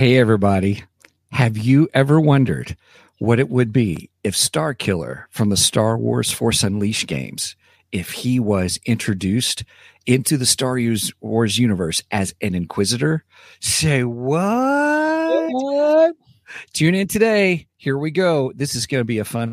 [0.00, 0.84] Hey, everybody.
[1.30, 2.74] Have you ever wondered
[3.18, 7.54] what it would be if Starkiller from the Star Wars Force Unleashed games,
[7.92, 9.62] if he was introduced
[10.06, 10.78] into the Star
[11.20, 13.26] Wars universe as an Inquisitor?
[13.60, 15.48] Say what?
[15.50, 16.16] What?
[16.72, 17.66] Tune in today.
[17.76, 18.52] Here we go.
[18.54, 19.52] This is going to be a fun.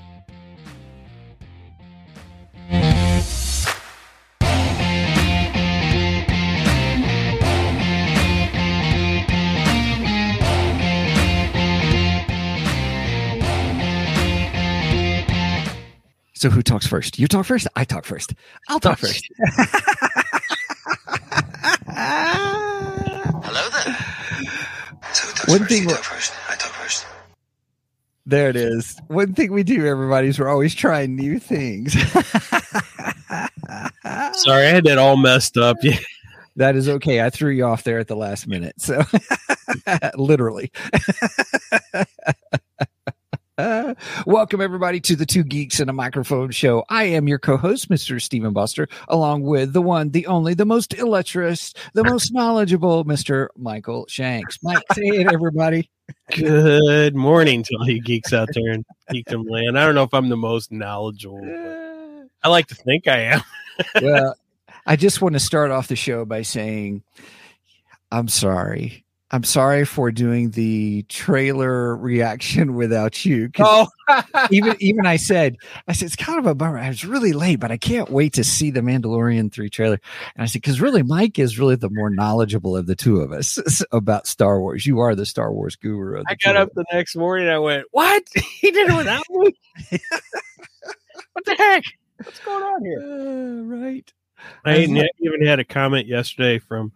[16.41, 17.19] So, who talks first?
[17.19, 17.67] You talk first.
[17.75, 18.33] I talk first.
[18.67, 19.29] I'll talk first.
[23.37, 23.95] Hello there.
[25.13, 25.69] So who talks One first?
[25.69, 26.33] thing you talk first.
[26.49, 27.05] I talk first.
[28.25, 28.99] There it is.
[29.05, 31.93] One thing we do, everybody, is we're always trying new things.
[34.33, 35.77] Sorry, I had that all messed up.
[35.83, 35.99] Yeah.
[36.57, 37.23] That is okay.
[37.23, 38.75] I threw you off there at the last minute.
[38.77, 39.03] So,
[40.17, 40.69] literally.
[44.25, 46.83] Welcome, everybody, to the Two Geeks and a Microphone show.
[46.89, 48.21] I am your co host, Mr.
[48.21, 53.49] Stephen Buster, along with the one, the only, the most illustrious, the most knowledgeable, Mr.
[53.57, 54.57] Michael Shanks.
[54.63, 55.89] Mike, say it, everybody.
[56.31, 59.77] Good morning to all you geeks out there in geekdom land.
[59.77, 61.43] I don't know if I'm the most knowledgeable.
[62.43, 63.41] I like to think I am.
[64.01, 64.35] well,
[64.85, 67.03] I just want to start off the show by saying
[68.11, 69.05] I'm sorry.
[69.33, 73.49] I'm sorry for doing the trailer reaction without you.
[73.49, 75.55] 'cause Oh, even even I said,
[75.87, 76.77] I said it's kind of a bummer.
[76.77, 79.99] I was really late, but I can't wait to see the Mandalorian three trailer.
[80.35, 83.31] And I said, because really, Mike is really the more knowledgeable of the two of
[83.31, 83.57] us
[83.93, 84.85] about Star Wars.
[84.85, 86.23] You are the Star Wars guru.
[86.27, 87.47] I got up the next morning.
[87.47, 88.23] I went, "What?
[88.35, 89.53] He did it without me?
[91.33, 91.83] what the heck?
[92.23, 94.13] What's going on here?" Uh, right.
[94.65, 96.91] I even even had a comment yesterday from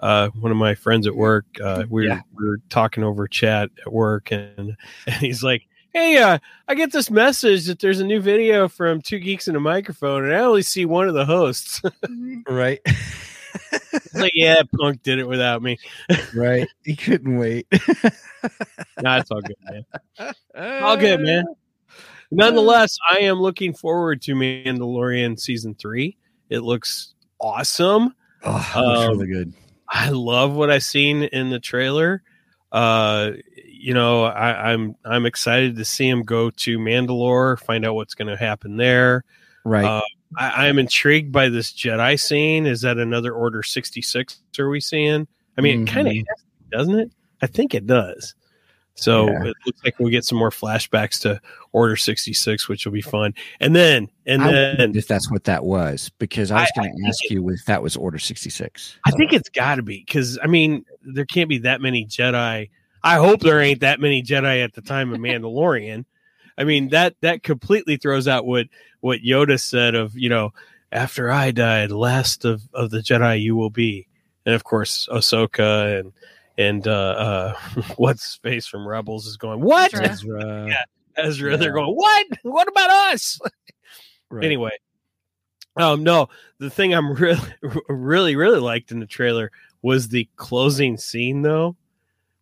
[0.00, 1.46] uh, one of my friends at work.
[1.62, 2.20] Uh, we, were, Yeah.
[2.38, 4.76] we were talking over chat at work, and,
[5.06, 5.62] and he's like,
[5.92, 9.56] "Hey, uh, I get this message that there's a new video from Two Geeks and
[9.56, 11.80] a Microphone, and I only see one of the hosts."
[12.48, 12.80] Right.
[13.92, 15.78] It's like, "Yeah, Punk did it without me."
[16.34, 16.68] right.
[16.84, 17.66] He couldn't wait.
[19.00, 20.34] Nah, it's all good, man.
[20.82, 21.44] All good, man.
[22.30, 26.16] Nonetheless, I am looking forward to Mandalorian season three.
[26.50, 28.14] It looks awesome.
[28.44, 29.52] Oh, looks Um, really good.
[29.88, 32.22] I love what I've seen in the trailer.
[32.72, 33.32] Uh,
[33.64, 38.14] you know, I, I'm I'm excited to see him go to Mandalore, find out what's
[38.14, 39.24] going to happen there.
[39.64, 39.84] Right.
[39.84, 40.02] Uh,
[40.36, 42.66] I, I'm intrigued by this Jedi scene.
[42.66, 44.40] Is that another Order 66?
[44.58, 45.26] Are we seeing?
[45.56, 46.14] I mean, it kind of
[46.70, 47.10] doesn't it?
[47.40, 48.34] I think it does.
[48.96, 49.44] So Yeah.
[49.44, 51.40] it looks like we'll get some more flashbacks to
[51.72, 53.34] Order 66, which will be fun.
[53.60, 57.06] And then, and I then, if that's what that was because I was going to
[57.06, 58.98] ask you if that was Order 66.
[59.04, 62.70] I think it's got to be because I mean there can't be that many Jedi.
[63.02, 66.06] I hope there ain't that many Jedi at the time of Mandalorian.
[66.56, 68.66] I mean that that completely throws out what
[69.00, 70.52] what Yoda said of you know
[70.90, 74.08] after I die, the last of of the Jedi you will be,
[74.46, 76.12] and of course Ahsoka and
[76.58, 77.54] and uh, uh
[77.96, 80.08] what's his face from Rebels is going what Ezra.
[80.08, 80.66] Ezra.
[80.68, 80.84] Yeah.
[81.16, 81.50] Ezra.
[81.52, 81.56] Yeah.
[81.56, 82.26] They're going what?
[82.42, 83.38] What about us?
[84.28, 84.44] Right.
[84.44, 84.72] Anyway,
[85.76, 87.54] um, no, the thing I'm really,
[87.88, 89.52] really, really liked in the trailer
[89.82, 91.76] was the closing scene, though.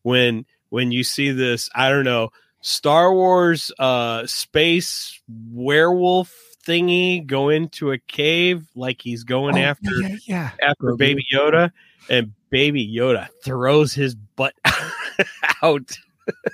[0.03, 2.31] When when you see this, I don't know,
[2.63, 6.35] Star Wars, uh, space werewolf
[6.67, 10.51] thingy go into a cave like he's going Oh, after yeah, yeah.
[10.63, 11.71] after Baby Yoda,
[12.09, 14.55] and Baby Yoda throws his butt
[15.63, 15.91] out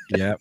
[0.09, 0.37] Yeah.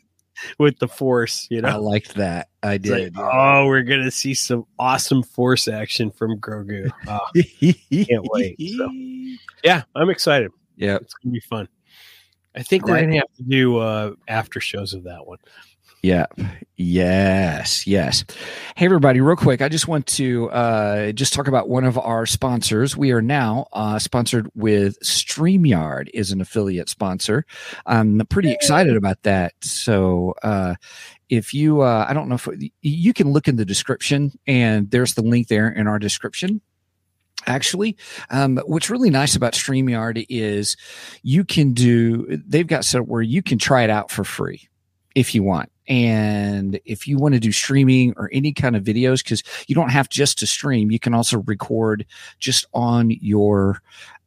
[0.57, 1.47] with the Force.
[1.49, 1.67] You know.
[1.67, 2.47] I liked that.
[2.63, 3.15] I It's like, did.
[3.17, 6.89] oh, we're gonna see some awesome force action from Grogu.
[7.07, 7.19] Oh,
[8.07, 8.89] can't wait, so.
[9.65, 10.49] yeah, I'm excited.
[10.77, 10.95] Yeah.
[10.95, 11.67] It's gonna be fun.
[12.55, 15.39] I think we're gonna have to do uh, after shows of that one.
[16.01, 16.27] Yeah.
[16.77, 17.85] Yes.
[17.85, 18.23] Yes.
[18.77, 19.61] Hey, everybody, real quick.
[19.61, 22.95] I just want to uh, just talk about one of our sponsors.
[22.95, 27.45] We are now uh, sponsored with StreamYard is an affiliate sponsor.
[27.85, 29.53] I'm pretty excited about that.
[29.61, 30.75] So, uh,
[31.27, 32.47] if you, uh, I don't know if
[32.81, 36.61] you can look in the description and there's the link there in our description.
[37.45, 37.97] Actually,
[38.29, 40.77] um, what's really nice about StreamYard is
[41.23, 44.69] you can do, they've got set up where you can try it out for free
[45.13, 49.23] if you want And if you want to do streaming or any kind of videos,
[49.23, 52.05] because you don't have just to stream, you can also record
[52.39, 53.81] just on your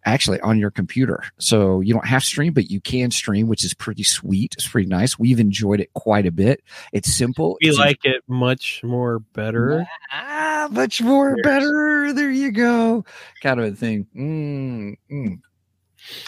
[0.05, 1.23] actually on your computer.
[1.39, 4.55] So you don't have to stream, but you can stream, which is pretty sweet.
[4.59, 5.19] It's pretty nice.
[5.19, 6.63] We've enjoyed it quite a bit.
[6.93, 7.57] It's simple.
[7.63, 9.87] We It's like it much more better.
[10.11, 12.13] Ah, much more better.
[12.13, 13.05] There you go.
[13.41, 14.07] Kind of a thing.
[14.17, 15.41] Mm, mm.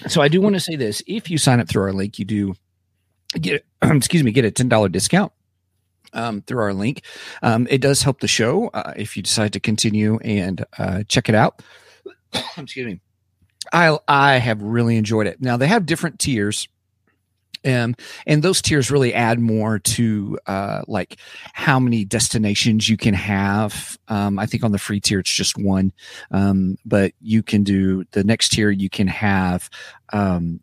[0.06, 2.24] So I do want to say this: if you sign up through our link, you
[2.24, 2.54] do
[3.38, 5.32] get excuse me get a ten dollar discount.
[6.12, 7.02] Um, through our link,
[7.42, 11.28] um, it does help the show uh, if you decide to continue and uh, check
[11.28, 11.60] it out.
[12.56, 13.00] excuse me.
[13.72, 15.40] I I have really enjoyed it.
[15.40, 16.68] Now they have different tiers.
[17.66, 17.94] Um,
[18.26, 21.16] and those tiers really add more to uh, like
[21.54, 23.98] how many destinations you can have.
[24.08, 25.92] Um, I think on the free tier it's just one,
[26.30, 28.70] um, but you can do the next tier.
[28.70, 29.70] You can have
[30.12, 30.60] um,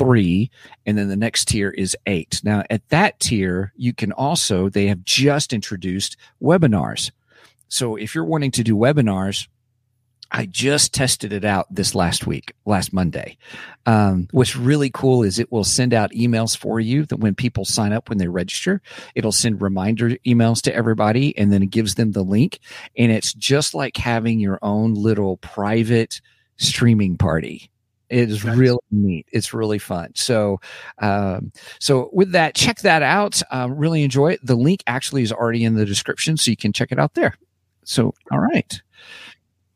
[0.00, 0.50] three,
[0.86, 2.40] and then the next tier is eight.
[2.42, 7.10] Now at that tier, you can also they have just introduced webinars.
[7.68, 9.46] So if you're wanting to do webinars,
[10.32, 13.36] I just tested it out this last week, last Monday.
[13.84, 17.66] Um, what's really cool is it will send out emails for you that when people
[17.66, 18.80] sign up when they register,
[19.14, 22.60] it'll send reminder emails to everybody and then it gives them the link.
[22.96, 26.22] And it's just like having your own little private
[26.56, 27.70] streaming party.
[28.10, 28.56] It is Nice.
[28.56, 29.26] really neat.
[29.32, 30.10] It's really fun.
[30.16, 30.60] So,
[30.98, 33.40] um, so with that, check that out.
[33.52, 34.40] Um, really enjoy it.
[34.44, 37.36] The link actually is already in the description, so you can check it out there.
[37.84, 38.80] So, all right,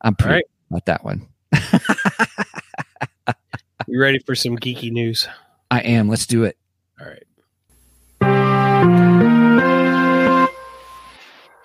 [0.02, 0.44] I'm pretty right.
[0.70, 1.28] about that one.
[3.86, 5.28] You ready for some geeky news?
[5.70, 6.08] I am.
[6.08, 6.56] Let's do it.
[6.98, 7.22] All right.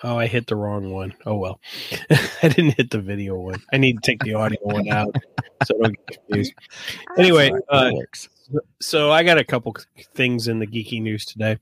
[0.02, 1.14] Oh, I hit the wrong one.
[1.26, 1.60] Oh well.
[2.42, 3.62] I didn't hit the video one.
[3.72, 5.14] I need to take the audio one out
[5.64, 6.54] so don't get confused.
[7.18, 7.92] Anyway, That's all right.
[7.92, 8.28] uh, works.
[8.80, 9.76] So I got a couple
[10.14, 11.58] things in the geeky news today.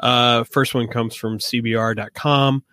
[0.00, 2.64] Uh, first one comes from CBR.com,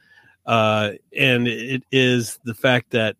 [0.47, 3.17] uh, and it is the fact that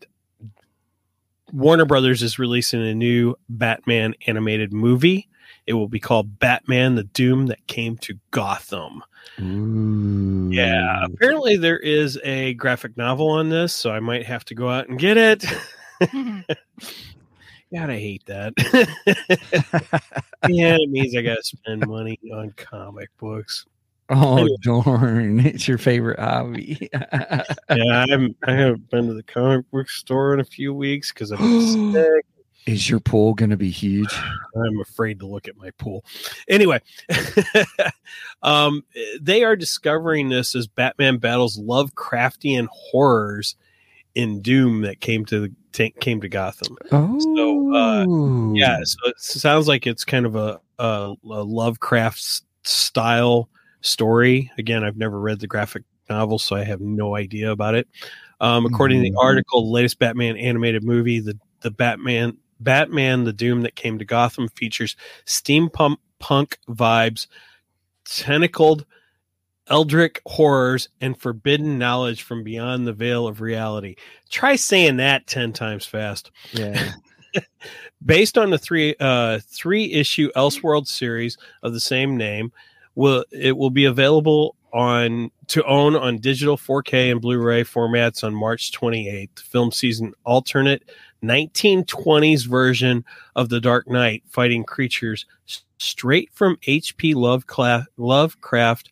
[1.53, 5.27] Warner Brothers is releasing a new Batman animated movie.
[5.67, 9.03] It will be called Batman: The Doom That Came to Gotham.
[9.39, 10.49] Ooh.
[10.51, 14.69] Yeah, apparently there is a graphic novel on this, so I might have to go
[14.69, 15.45] out and get it.
[17.73, 18.53] God, I hate that.
[20.49, 23.65] yeah, it means I got to spend money on comic books.
[24.09, 24.57] Oh Anyway.
[24.61, 25.39] darn!
[25.45, 26.89] It's your favorite hobby.
[27.69, 31.13] Yeah, I haven't, I haven't been to the comic book store in a few weeks
[31.13, 31.61] because I'm
[31.93, 32.25] sick.
[32.67, 34.13] Is your pool going to be huge?
[34.55, 36.03] I'm afraid to look at my pool.
[36.49, 36.81] Anyway,
[38.43, 38.83] um,
[39.21, 43.55] they are discovering this as Batman battles Lovecraftian horrors
[44.15, 46.77] in Doom that came to the ta- came to Gotham.
[46.91, 48.05] Oh, uh,
[48.55, 52.21] Yeah, so it sounds like it's kind of a, a, a Lovecraft
[52.63, 53.49] style
[53.81, 54.51] story.
[54.57, 57.87] Again, I've never read the graphic novel, so I have no idea about it.
[58.41, 59.23] Um, according to the Mhm.
[59.23, 64.05] article, the latest Batman animated movie, the the Batman Batman: The Doom That Came to
[64.05, 67.27] Gotham features steampunk punk vibes,
[68.05, 68.85] tentacled
[69.67, 73.95] eldritch horrors, and forbidden knowledge from beyond the veil of reality.
[74.29, 76.93] Try saying that ten times fast yeah.
[78.05, 82.51] based on the three uh three issue Elseworld series of the same name
[82.95, 88.33] will it will be available on to own on digital 4K and Blu-ray formats on
[88.33, 89.39] March 28th.
[89.39, 90.89] Film season alternate
[91.23, 93.03] 1920s version
[93.35, 95.25] of The Dark Knight fighting creatures
[95.77, 97.13] straight from H.P.
[97.15, 98.91] Lovecraft, Lovecraft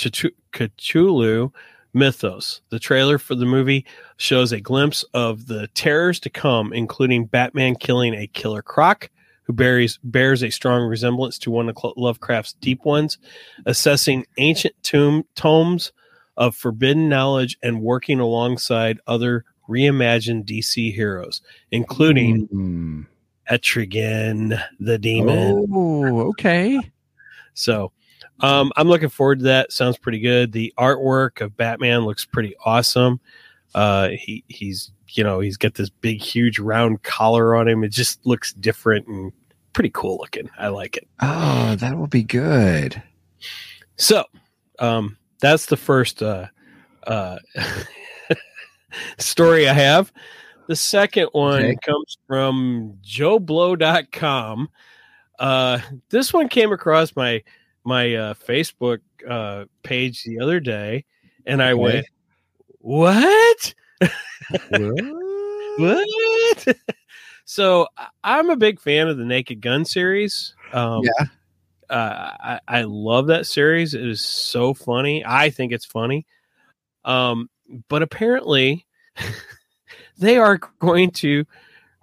[0.00, 1.52] Cthulhu- Cthulhu
[1.92, 2.60] mythos.
[2.70, 3.84] The trailer for the movie
[4.16, 9.10] shows a glimpse of the terrors to come, including Batman killing a killer croc
[9.44, 13.18] who bears, bears a strong resemblance to one of Lovecraft's deep ones,
[13.66, 15.92] assessing ancient tomb, tomes
[16.36, 21.42] of forbidden knowledge, and working alongside other reimagined DC heroes,
[21.72, 23.06] including Mm.
[23.50, 25.66] Etrigan the Demon.
[25.72, 26.80] Oh, okay.
[27.54, 27.92] So
[28.42, 29.72] um, I'm looking forward to that.
[29.72, 30.52] Sounds pretty good.
[30.52, 33.20] The artwork of Batman looks pretty awesome.
[33.74, 37.84] Uh, he he's you know he's got this big huge round collar on him.
[37.84, 39.32] It just looks different and
[39.72, 40.50] pretty cool looking.
[40.58, 41.06] I like it.
[41.20, 43.00] Oh, that will be good.
[43.96, 44.24] So
[44.78, 46.46] um, that's the first uh,
[47.06, 47.38] uh,
[49.18, 50.12] story I have.
[50.68, 51.76] The second one Okay.
[51.84, 54.68] comes from joblo.com.
[55.38, 55.80] Uh,
[56.10, 57.42] this one came across my
[57.84, 61.04] my uh, Facebook uh, page the other day,
[61.46, 62.06] and I went,
[62.78, 63.74] "What?
[64.70, 66.06] What?
[66.66, 66.76] What?"
[67.44, 67.86] so
[68.24, 70.54] I'm a big fan of the Naked Gun series.
[70.72, 71.26] Um, Yeah.
[71.88, 73.94] Uh, I, I love that series.
[73.94, 75.24] It is so funny.
[75.26, 76.24] I think it's funny.
[77.04, 77.50] Um,
[77.88, 78.86] but apparently,
[80.18, 81.44] they are going to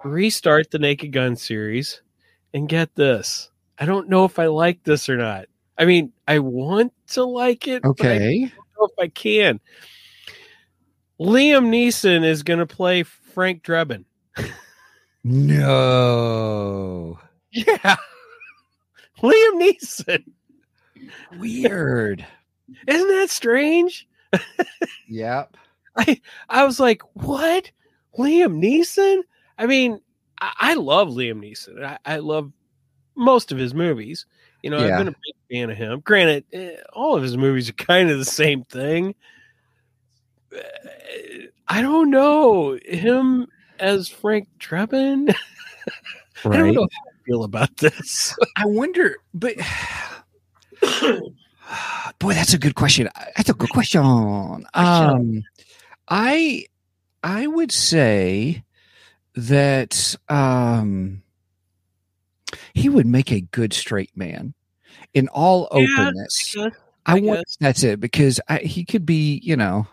[0.04, 2.02] restart the Naked Gun series.
[2.54, 5.46] And get this, I don't know if I like this or not.
[5.78, 7.84] I mean, I want to like it.
[7.84, 8.40] but I Okay.
[8.42, 9.60] don't know if I can.
[11.20, 14.06] Liam Neeson is going to play Frank Drebin.
[15.24, 17.20] No.
[17.52, 17.96] Yeah.
[19.24, 20.24] Liam Neeson.
[21.40, 22.26] Weird.
[22.86, 24.08] Isn't that strange?
[25.08, 25.56] yep.
[25.96, 27.72] I I was like, what?
[28.20, 29.22] Liam Neeson?
[29.58, 30.00] I mean,
[30.40, 31.84] I, I love Liam Neeson.
[31.84, 32.52] I, I love
[33.16, 34.26] most of his movies.
[34.64, 34.94] You know, Yeah.
[34.94, 36.00] I've been a big fan of him.
[36.02, 39.16] Granted, eh, all of his movies are kind of the same thing.
[40.54, 43.48] Eh, I don't know him
[43.80, 45.34] as Frank Drebin.
[46.46, 48.36] I don't know how I feel about this.
[48.56, 49.56] I wonder, but
[52.20, 53.10] boy, that's a good question.
[53.36, 54.02] That's a good question.
[54.74, 55.44] Um,
[56.08, 56.66] I
[57.24, 58.64] I would say
[59.36, 61.22] that um,
[62.78, 64.54] he would make a good straight man.
[65.14, 66.62] In all Yeah, openness, I
[67.06, 67.58] I, I want guess.
[67.60, 69.88] that's it because I, he could be, you know,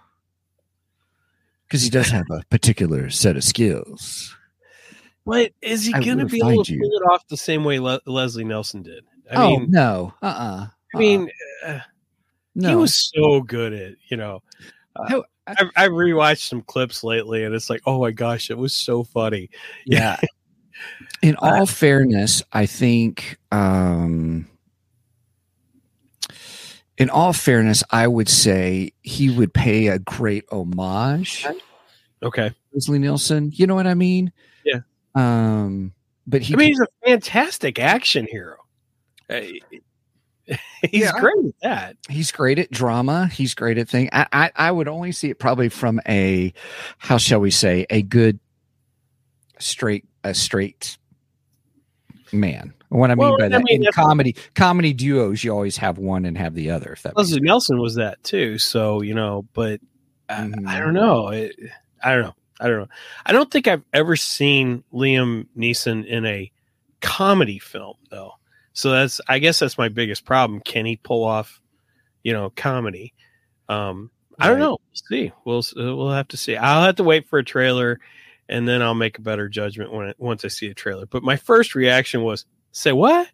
[1.67, 4.37] because he does have a particular set of skills.
[5.27, 6.81] But is he going to be able to you.
[6.81, 9.05] pull it off the same way Le- Leslie Nielsen did?
[9.31, 11.31] I oh mean, no, uh, uh I mean,
[11.65, 11.81] uh,
[12.55, 12.69] no.
[12.69, 14.43] he was so good at you know.
[14.97, 18.57] Uh, I- I've, I've rewatched some clips lately, and it's like, oh my gosh, it
[18.57, 19.51] was so funny.
[19.85, 20.17] yeah
[21.23, 24.47] in all fairness i think um
[26.99, 31.47] in all fairness i would say he would pay a great homage
[32.23, 34.33] Okay, to leslie nielsen you know what i mean
[34.65, 34.81] Yeah.
[35.15, 35.93] um
[36.27, 38.57] but he I mean, he's a fantastic action hero.
[39.29, 39.43] Uh,
[40.83, 41.13] he's Yeah.
[41.21, 41.97] great at that.
[42.09, 45.39] he's great at drama he's great at thing I, I i would only see it
[45.39, 46.53] probably from a
[46.99, 48.39] how shall we say a good
[49.59, 50.97] straight a straight
[52.33, 55.77] man what i mean Well, by I that mean, in comedy comedy duos you always
[55.77, 58.59] have one and have the other if that Leslie Nielsen was that too.
[58.59, 59.81] So you know, but
[60.29, 60.67] I, Mhm.
[60.67, 61.29] I don't know.
[61.29, 61.55] It,
[62.03, 62.35] I don't know.
[62.61, 62.89] I don't know.
[63.27, 66.51] I don't think I've ever seen Liam Neeson in a
[67.01, 68.33] comedy film though.
[68.73, 70.61] So that's I guess that's my biggest problem.
[70.61, 71.61] Can he pull off,
[72.23, 73.13] you know, comedy?
[73.69, 74.63] Um, I don't Right.
[74.63, 74.79] know.
[74.81, 75.33] We'll see.
[75.45, 76.57] We'll we'll have to see.
[76.57, 78.01] I'll have to wait for a trailer,
[78.49, 81.07] and then I'll make a better judgment when it, once I see a trailer.
[81.07, 83.29] But my first reaction was, "Say what?"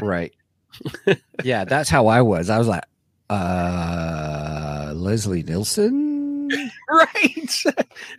[0.00, 0.32] right
[1.44, 2.82] yeah that's how i was i was like
[3.28, 6.48] uh leslie nielsen
[6.90, 7.62] right.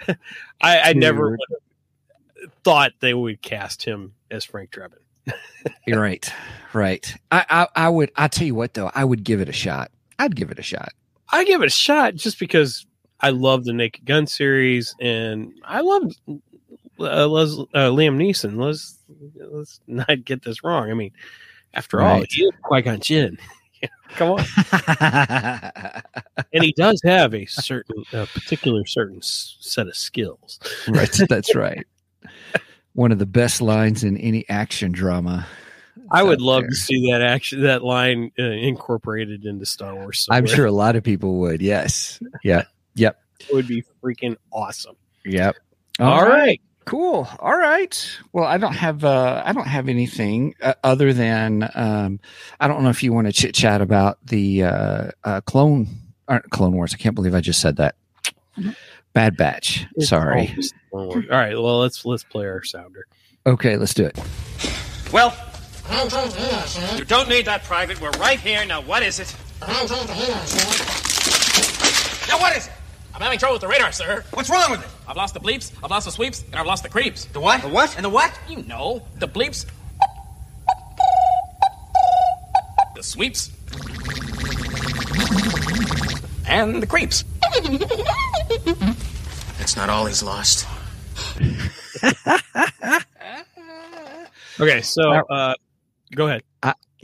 [0.61, 1.39] I, I never Weird.
[1.39, 1.59] would
[2.41, 5.33] have thought they would cast him as Frank Drebin.
[5.87, 6.31] you're right
[6.73, 9.53] right I, I i would i tell you what though i would give it a
[9.53, 10.89] shot i'd give it a shot
[11.31, 12.85] I give it a shot just because
[13.19, 16.11] I love the Naked Gun series and I love
[16.99, 18.57] uh, Les, uh, Liam Neeson.
[18.57, 18.97] Let's
[19.35, 20.89] let's not get this wrong.
[20.91, 21.11] I mean,
[21.73, 23.37] after all, he is Qui Gon Jinn.
[24.15, 24.45] Come on,
[26.53, 30.59] and he does have a certain, a particular certain set of skills.
[30.87, 31.85] right that's right
[32.93, 35.47] one of the best lines in any action drama
[36.11, 36.69] I would love there.
[36.69, 40.27] to see that action, that line uh, incorporated into Star Wars.
[40.31, 42.63] i'm sure a lot of people would yes yeah
[42.95, 44.95] yep it would be freaking awesome.
[45.25, 45.55] yep
[45.99, 46.59] All right.
[46.85, 47.27] Cool.
[47.39, 48.17] All right.
[48.33, 52.19] Well, I don't have uh, I don't have anything uh, other than um,
[52.59, 55.87] I don't know if you want to chit chat about the uh, uh, clone
[56.27, 56.93] or Clone Wars.
[56.93, 57.95] I can't believe I just said that.
[59.13, 59.85] Bad Batch.
[59.95, 60.55] It's Sorry.
[60.91, 61.53] All right.
[61.53, 63.05] Well, let's let's play our sounder.
[63.45, 64.17] Okay, let's do it.
[65.11, 65.35] Well,
[66.97, 68.01] you don't need that, Private.
[68.01, 68.65] We're right here.
[68.65, 69.35] Now, what is it?
[69.61, 69.67] Now,
[72.39, 72.73] what is it?
[73.15, 74.23] I'm having trouble with the radar, sir.
[74.33, 74.89] What's wrong with it?
[75.07, 77.25] I've lost the bleeps, I've lost the sweeps, and I've lost the creeps.
[77.25, 77.61] The what?
[77.61, 77.95] The what?
[77.95, 78.37] And the what?
[78.49, 79.65] You know, the bleeps,
[82.95, 83.51] the sweeps,
[86.47, 87.23] and the creeps.
[89.57, 90.67] That's not all he's lost.
[94.59, 94.81] Okay.
[94.81, 95.55] So, uh,
[96.15, 96.43] go ahead.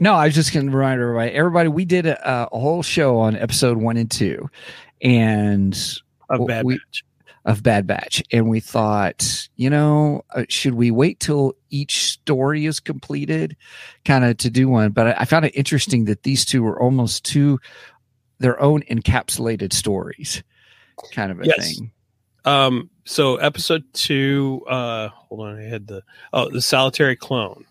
[0.02, 1.30] No, I was just going to remind everybody.
[1.32, 4.48] Everybody, we did a, a whole show on episode one and two,
[5.02, 5.76] and
[6.28, 7.04] Of Bad we- Batch.
[7.46, 12.66] of Bad Batch, and we thought, you know, uh, should we wait till each story
[12.66, 13.56] is completed,
[14.04, 14.90] kind of to do one?
[14.92, 17.58] But I, I found it interesting that these two were almost two
[18.38, 20.42] their own encapsulated stories,
[21.12, 21.76] kind of a Yes.
[21.78, 21.90] thing.
[22.44, 22.90] Um.
[23.04, 24.64] So, episode two.
[24.68, 25.08] Uh.
[25.08, 25.58] Hold on.
[25.58, 26.02] I had the
[26.32, 27.64] oh the solitary clone.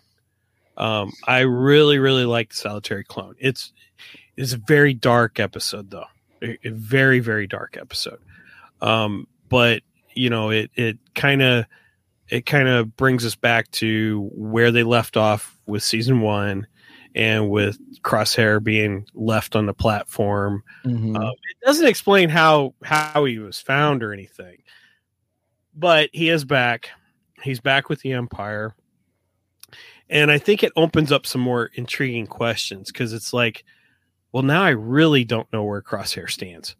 [0.76, 3.34] Um, I really, really like the solitary clone.
[3.38, 3.72] It's
[4.36, 6.06] it's a very dark episode though,
[6.42, 8.20] a, a very, very dark episode.
[8.80, 9.82] Um, but
[10.14, 11.66] you know, it it kind of
[12.28, 16.66] it kind of brings us back to where they left off with season one,
[17.14, 20.62] and with Crosshair being left on the platform.
[20.84, 21.16] Mhm.
[21.16, 24.62] Um, it doesn't explain how how he was found or anything,
[25.74, 26.90] but he is back.
[27.42, 28.74] He's back with the Empire,
[30.08, 33.64] and I think it opens up some more intriguing questions because it's like,
[34.32, 36.76] well, now I really don't know where Crosshair stands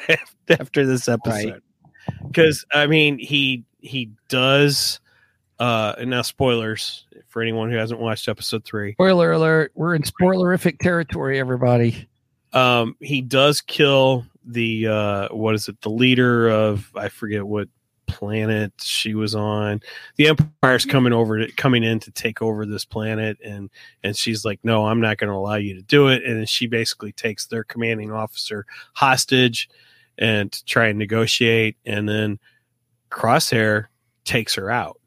[0.48, 1.62] after this episode.
[2.26, 5.00] Because I mean, he he does.
[5.60, 10.02] Uh, and now spoilers for anyone who hasn't watched episode three Spoiler alert: We're in
[10.02, 12.08] spoilerific territory, everybody.
[12.52, 17.68] um he does kill the uh what is it the leader of i forget what
[18.06, 19.80] planet she was on.
[20.16, 23.70] The empire's coming over to coming in to take over this planet and
[24.02, 26.24] and she's like no i'm not going to allow you to do it.
[26.24, 29.68] And she basically takes their commanding officer hostage
[30.18, 32.38] and to try and negotiate and then
[33.10, 33.86] crosshair
[34.24, 35.00] takes her out.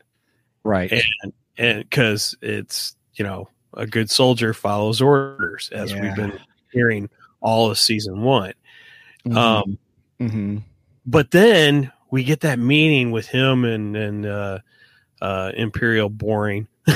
[0.63, 0.91] Right.
[1.23, 6.01] and and because it's you know a good soldier follows orders as Yeah.
[6.01, 6.39] we've been
[6.71, 7.09] hearing
[7.41, 8.53] all of season one.
[9.31, 9.77] Um
[10.19, 10.57] hmm
[11.05, 14.59] but then we get that meeting with him and and uh
[15.21, 16.67] uh imperial boring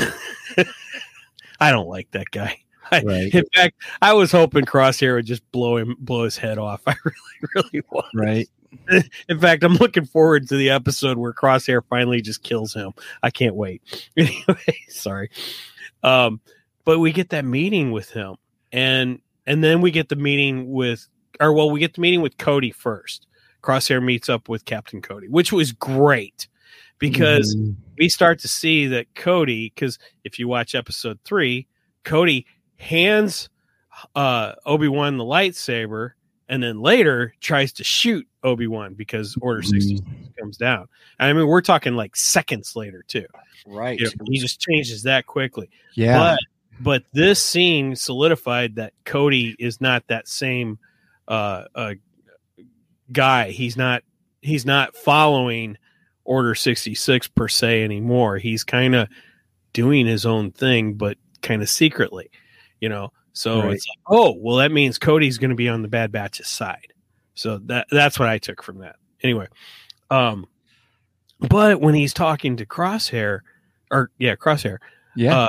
[1.59, 2.57] i don't like that guy
[2.91, 3.33] I, Right.
[3.33, 6.95] in fact i was hoping crosshair would just blow him blow his head off i
[7.03, 8.49] really really was Right.
[9.27, 12.93] in fact, I'm looking forward to the episode where Crosshair finally just kills him.
[13.21, 13.81] I can't wait.
[14.15, 15.29] anyway, sorry.
[16.03, 16.39] Um,
[16.85, 18.37] but we get that meeting with him,
[18.71, 21.05] and and then we get the meeting with,
[21.41, 23.27] or well, we get the meeting with Cody first.
[23.61, 26.47] Crosshair meets up with Captain Cody, which was great
[26.99, 27.75] because Mhm.
[27.97, 31.67] we start to see that Cody, because if you watch episode three,
[32.03, 32.45] Cody
[32.77, 33.49] hands
[34.15, 36.11] uh, Obi Wan the lightsaber,
[36.49, 39.99] and then later tries to shoot Obi Wan because Order sixty
[40.39, 40.87] comes down.
[41.19, 43.27] I mean, we're talking like seconds later too.
[43.67, 43.99] right.
[43.99, 45.69] You know, he just changes that quickly.
[45.93, 46.17] yeah.
[46.17, 46.39] But
[46.79, 50.79] but this scene solidified that Cody is not that same
[51.27, 51.93] uh, uh,
[53.11, 53.51] guy.
[53.51, 54.03] He's not
[54.41, 55.77] he's not following
[56.23, 58.37] Order sixty six per se anymore.
[58.37, 59.07] He's kind of
[59.73, 62.29] doing his own thing, but kind of secretly,
[62.79, 63.11] you know.
[63.33, 63.73] So Right.
[63.73, 66.93] it's like, oh well, that means Cody's going to be on the Bad Batch's side.
[67.33, 68.97] So that that's what I took from that.
[69.23, 69.47] Anyway,
[70.09, 70.45] um,
[71.39, 73.39] but when he's talking to Crosshair,
[73.89, 74.77] or yeah, Crosshair,
[75.15, 75.37] yeah.
[75.37, 75.47] uh,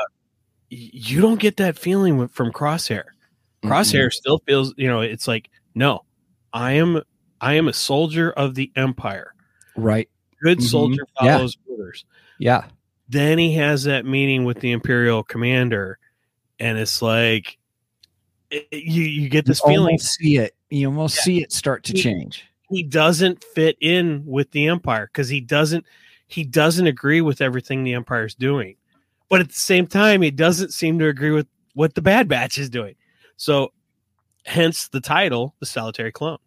[0.70, 3.04] you don't get that feeling from Crosshair.
[3.62, 6.00] Crosshair still feels, you know, it's like, no,
[6.52, 7.02] I am,
[7.42, 9.34] I am a soldier of the Empire.
[9.76, 10.08] right.
[10.42, 10.62] Good Mhm.
[10.70, 11.36] soldier Yeah.
[11.36, 12.04] follows orders.
[12.38, 12.64] Yeah.
[13.08, 15.98] Then he has that meeting with the Imperial commander,
[16.58, 17.58] and it's like,
[18.50, 20.54] it- you you get this you feeling see it.
[20.70, 21.22] You almost Yeah.
[21.22, 22.44] see it start to He- change.
[22.70, 25.84] he doesn't fit in with the Empire because he doesn't
[26.26, 28.76] he doesn't agree with everything the Empire's doing,
[29.28, 32.56] but at the same time, he doesn't seem to agree with what the Bad Batch
[32.58, 32.94] is doing.
[33.36, 33.72] So,
[34.44, 36.38] hence the title, the Solitary Clone,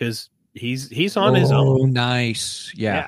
[0.00, 1.80] because he's he's on his own.
[1.80, 2.72] Oh, nice.
[2.74, 2.94] Yeah.
[2.94, 3.06] Yeah.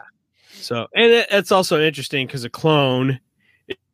[0.52, 3.18] So, and it, it's also interesting because a clone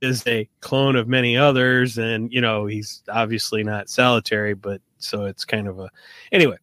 [0.02, 5.24] is a clone of many others, and you know he's obviously not solitary, but so
[5.24, 5.88] it's kind of a
[6.32, 6.56] anyway.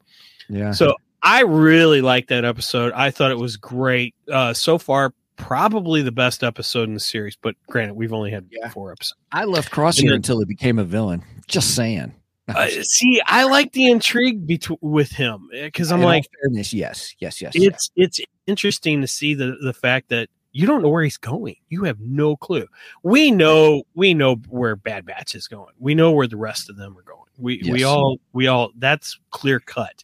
[0.49, 0.71] Yeah.
[0.71, 2.93] So I really liked that episode.
[2.93, 4.13] I thought it was great.
[4.31, 7.35] Uh, so far, probably the best episode in the series.
[7.41, 8.69] But granted, we've only had Yeah.
[8.69, 9.17] four episodes.
[9.31, 11.23] I left Crosshair then- until he became a villain.
[11.47, 12.13] Just saying.
[12.55, 17.15] Uh, see, I like the intrigue between with him because I'm In like, fairness, yes,
[17.17, 17.53] yes, yes.
[17.55, 17.65] yes.
[17.65, 21.55] it's it's interesting to see the the fact that you don't know where he's going.
[21.69, 22.67] You have no clue.
[23.03, 25.73] We know we know where Bad Batch is going.
[25.79, 27.29] We know where the rest of them are going.
[27.37, 30.03] We we all we all that's clear cut.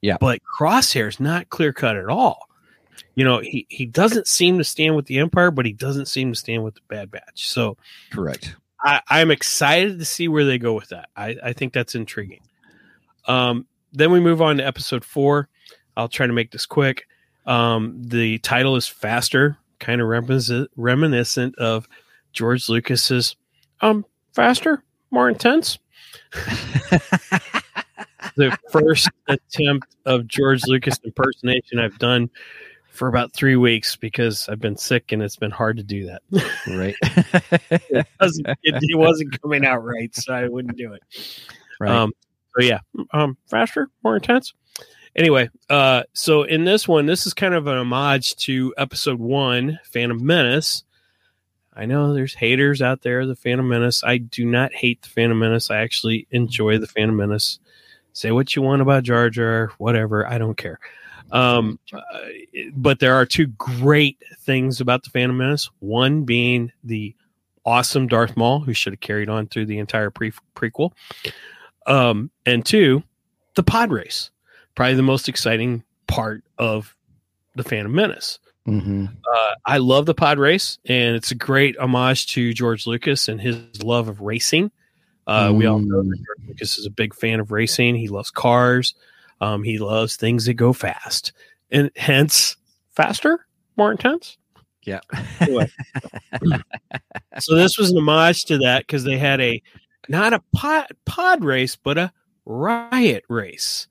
[0.00, 0.16] Yeah.
[0.18, 2.48] But Crosshair's not clear cut at all.
[3.14, 6.32] You know, he he doesn't seem to stand with the Empire, but he doesn't seem
[6.32, 7.48] to stand with the Bad Batch.
[7.48, 7.76] So
[8.10, 8.56] correct.
[8.82, 11.08] I, I'm excited to see where they go with that.
[11.16, 12.40] I, I think that's intriguing.
[13.26, 15.48] Um, then we move on to episode four.
[15.96, 17.06] I'll try to make this quick.
[17.46, 21.88] Um, the title is Faster, kind of reminiscent, reminiscent of
[22.32, 23.36] George Lucas's
[23.80, 25.78] um, Faster, more intense.
[28.36, 32.30] the first attempt of George Lucas impersonation I've done
[32.90, 36.22] for about three weeks because I've been sick and it's been hard to do that.
[36.66, 36.96] right.
[38.20, 41.02] wasn't, it, it wasn't coming out right, so I wouldn't do it.
[41.80, 41.90] right.
[41.90, 42.12] Um,
[42.56, 42.80] so yeah,
[43.12, 44.52] um, faster, more intense.
[45.16, 49.78] Anyway, uh, so in this one, this is kind of an homage to episode one,
[49.84, 50.84] Phantom Menace.
[51.74, 53.26] I know there's haters out there.
[53.26, 54.04] The Phantom Menace.
[54.04, 55.70] I do not hate the Phantom Menace.
[55.70, 57.58] I actually enjoy the Phantom Menace.
[58.12, 60.26] Say what you want about Jar Jar, whatever.
[60.26, 60.78] I don't care.
[61.32, 62.00] Um, uh,
[62.74, 65.70] but there are two great things about the Phantom Menace.
[65.78, 67.14] One being the
[67.64, 70.92] awesome Darth Maul, who should have carried on through the entire pre- prequel.
[71.86, 73.02] Um, and two,
[73.54, 74.30] the pod race,
[74.74, 76.94] probably the most exciting part of
[77.54, 78.38] the Phantom Menace.
[78.64, 83.28] hmm Uh, I love the pod race, and it's a great homage to George Lucas
[83.28, 84.70] and his love of racing.
[85.26, 87.94] Uh, We all know that George Lucas is a big fan of racing.
[87.94, 88.94] He loves cars.
[89.40, 91.32] Um, he loves things that go fast,
[91.70, 92.56] and hence
[92.90, 94.36] faster, more intense.
[94.84, 95.00] Yeah.
[95.40, 95.70] Anyway.
[97.38, 99.62] so this was an homage to that because they had a
[100.08, 102.12] not a pod pod race, but a
[102.44, 103.86] riot race.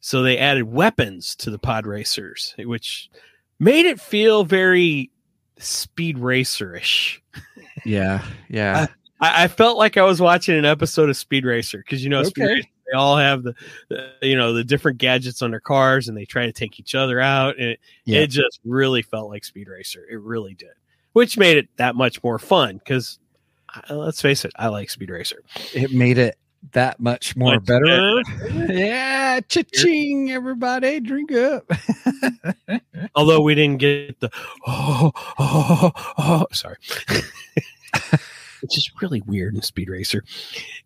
[0.00, 3.10] So they added weapons to the pod racers, which
[3.58, 5.10] made it feel very
[5.58, 7.18] speed racerish.
[7.84, 8.24] yeah.
[8.48, 8.86] Yeah.
[9.20, 12.20] I, I felt like I was watching an episode of Speed Racer because you know
[12.20, 12.44] Okay.
[12.44, 13.54] Racer, they all have the,
[13.88, 16.94] the you know the different gadgets on their cars and they try to take each
[16.94, 18.20] other out and it, Yeah.
[18.20, 20.04] it just really felt like Speed Racer.
[20.10, 20.70] It really did,
[21.12, 23.18] which made it that much more fun because
[23.90, 25.42] let's face it, I like Speed Racer.
[25.74, 26.36] it made it
[26.72, 27.84] that much more Much better.
[27.84, 28.72] better.
[28.72, 29.38] yeah.
[29.40, 30.98] Cha-ching, everybody.
[30.98, 31.70] Drink up.
[33.14, 34.30] Although we didn't get the
[34.66, 36.76] oh oh oh sorry.
[38.62, 40.24] Which is really weird in Speed Racer.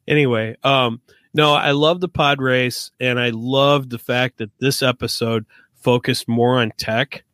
[0.08, 1.00] Anyway, um,
[1.34, 6.28] no, I love the pod race, and I love the fact that this episode focused
[6.28, 7.24] more on tech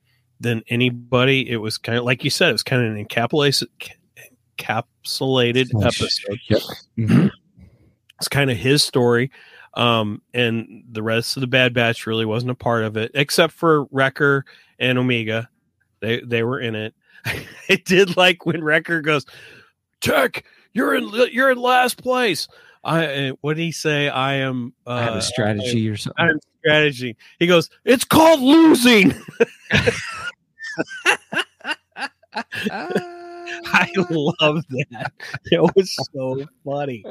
[0.40, 1.48] than anybody.
[1.48, 3.68] It was kind of like you said, it was kind of an encapsulated,
[4.58, 6.38] encapsulated episode.
[6.48, 6.62] Yep.
[6.98, 7.30] Mhm.
[8.18, 9.30] It's kind of his story.
[9.74, 13.52] Um, and the rest of the Bad Batch really wasn't a part of it, except
[13.52, 14.44] for Wrecker
[14.78, 15.48] and Omega.
[16.00, 16.94] They they were in it.
[17.26, 19.26] I did like when Wrecker goes,
[20.00, 22.48] Tech, you're in you're in last place.
[22.86, 24.08] I uh, what did he say?
[24.08, 24.72] I am.
[24.86, 26.24] Uh, I have a strategy or I something.
[26.28, 27.16] am strategy.
[27.40, 29.12] He goes, it's called losing.
[33.72, 35.12] I love that.
[35.50, 37.04] It was so funny.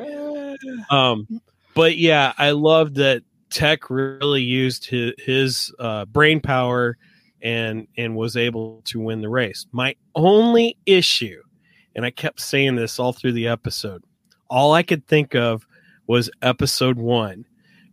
[0.90, 1.42] Um,
[1.74, 6.98] but yeah, I love that Tech really used his, his uh, brain power
[7.42, 9.66] and and was able to win the race.
[9.74, 11.42] My only issue,
[11.96, 14.04] and I kept saying this all through the episode,
[14.50, 15.68] all I could think of
[16.08, 17.46] was episode one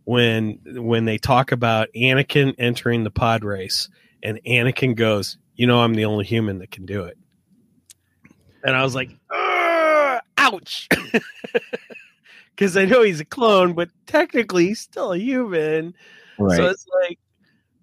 [0.05, 3.89] when when they talk about Anakin entering the pod race,
[4.21, 7.17] and Anakin goes, "You know, I'm the only human that can do it."
[8.63, 10.87] And I was like, ah, "Ouch!"
[12.55, 15.95] Because I know he's a clone, but technically he's still a human.
[16.37, 16.55] Right.
[16.55, 17.17] So it's like,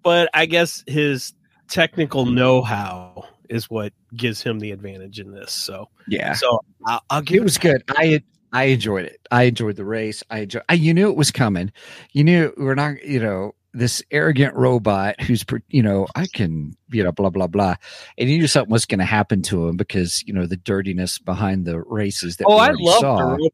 [0.01, 1.33] but I guess his
[1.67, 5.51] technical know-how is what gives him the advantage in this.
[5.51, 6.33] So, yeah.
[6.33, 7.83] so I'll, I'll give It was good.
[7.89, 9.25] I I enjoyed it.
[9.31, 10.23] I enjoyed the race.
[10.29, 10.59] I enjoy.
[10.69, 11.71] I, you knew it was coming.
[12.11, 13.03] You knew we're not.
[13.03, 17.75] You know this arrogant robot who's you know I can you know blah blah blah,
[18.17, 21.17] and you knew something was going to happen to him because you know the dirtiness
[21.19, 23.51] behind the races that Oh, we I love the robot.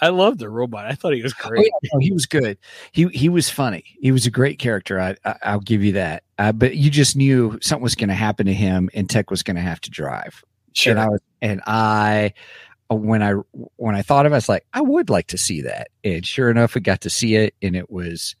[0.00, 0.86] I love the robot.
[0.86, 1.66] I thought he was Oh, great.
[1.82, 2.56] yeah, no, he was good.
[2.92, 3.84] He he was funny.
[4.00, 5.00] He was a great character.
[5.00, 6.22] I, I I'll give you that.
[6.38, 9.42] Uh, but you just knew something was going to happen to him, and Tech was
[9.42, 10.42] going to have to drive.
[10.72, 10.92] Sure.
[10.92, 12.32] And I was and I
[12.90, 13.32] when I
[13.76, 15.88] when I thought of it, I was like, I would like to see that.
[16.04, 18.34] And sure enough, we got to see it, and it was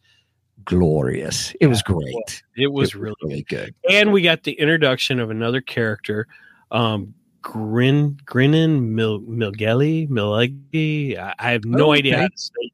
[0.64, 1.54] glorious.
[1.60, 2.42] It was great.
[2.56, 3.74] it was It really really good.
[3.90, 6.26] and we got the introduction of another character
[6.72, 12.70] um grin grinnin Mil, milgelli milegi I, I have no Oh, idea how to say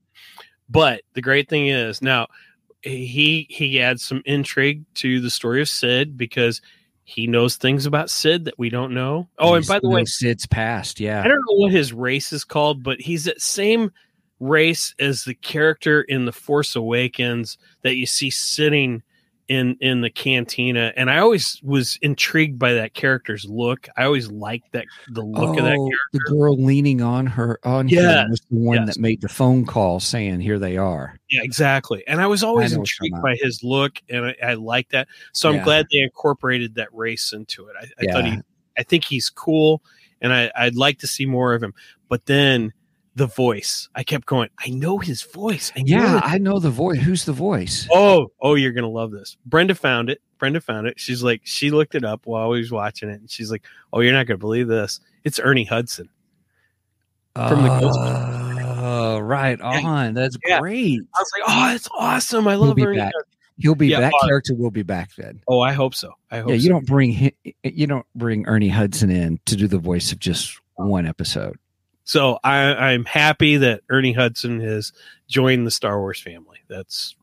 [0.69, 2.27] but the great thing is now
[2.83, 6.61] he he adds some intrigue to the story of Cid because
[7.05, 10.47] he knows things about Cid that we don't know oh and by the way Cid's
[10.47, 10.99] past.
[10.99, 11.21] Yeah.
[11.21, 13.93] I don't know what his race is called, but he's that same
[14.41, 19.03] race as the character in The Force Awakens that you see sitting
[19.49, 20.93] in in the cantina.
[20.97, 23.89] And I always was intrigued by that character's look.
[23.97, 25.97] I always liked that the look of that Oh, character.
[26.13, 28.23] the girl leaning on her on yeah.
[28.25, 28.95] him was the one yes.
[28.95, 32.03] that made the phone call saying, "Here they are." Yeah, exactly.
[32.07, 35.09] And I was always know intrigued by his look, and I, I like that.
[35.33, 35.65] So I'm Yeah.
[35.65, 37.77] glad they incorporated that race into it.
[37.81, 38.39] I, I thought he
[38.79, 39.83] I think he's cool,
[40.21, 41.75] and I, I'd like to see more of him.
[42.09, 42.73] But then
[43.17, 44.49] the voice, I kept going.
[44.59, 45.71] I know his voice.
[45.77, 46.21] I Yeah.
[46.23, 46.99] I know the voice.
[46.99, 47.87] Who's the voice?
[47.93, 49.37] Oh, oh, you're gonna love this.
[49.47, 50.21] Brenda found it.
[50.39, 50.99] Brenda found it.
[50.99, 54.01] She's like, she looked it up while I was watching it, and she's like, "Oh,
[54.01, 55.01] you're not gonna believe this.
[55.23, 56.09] It's Ernie Hudson."
[57.37, 58.75] From the Ghostbusters.
[58.79, 60.15] Oh, right on.
[60.15, 60.61] That's Yeah.
[60.61, 61.01] great.
[61.01, 62.47] I was like, "Oh, that's awesome.
[62.49, 63.13] I love Ernie." back.
[63.59, 65.41] He'll be Yeah, that uh, character will be back then.
[65.49, 66.13] Oh, I hope so.
[66.31, 66.49] I hope.
[66.49, 66.69] Yeah, you so.
[66.71, 71.07] don't bring you don't bring Ernie Hudson in to do the voice of just one
[71.07, 71.57] episode.
[72.05, 72.59] So I,
[72.93, 74.93] I'm happy that Ernie Hudson has
[75.27, 76.59] joined the Star Wars family.
[76.69, 77.17] That's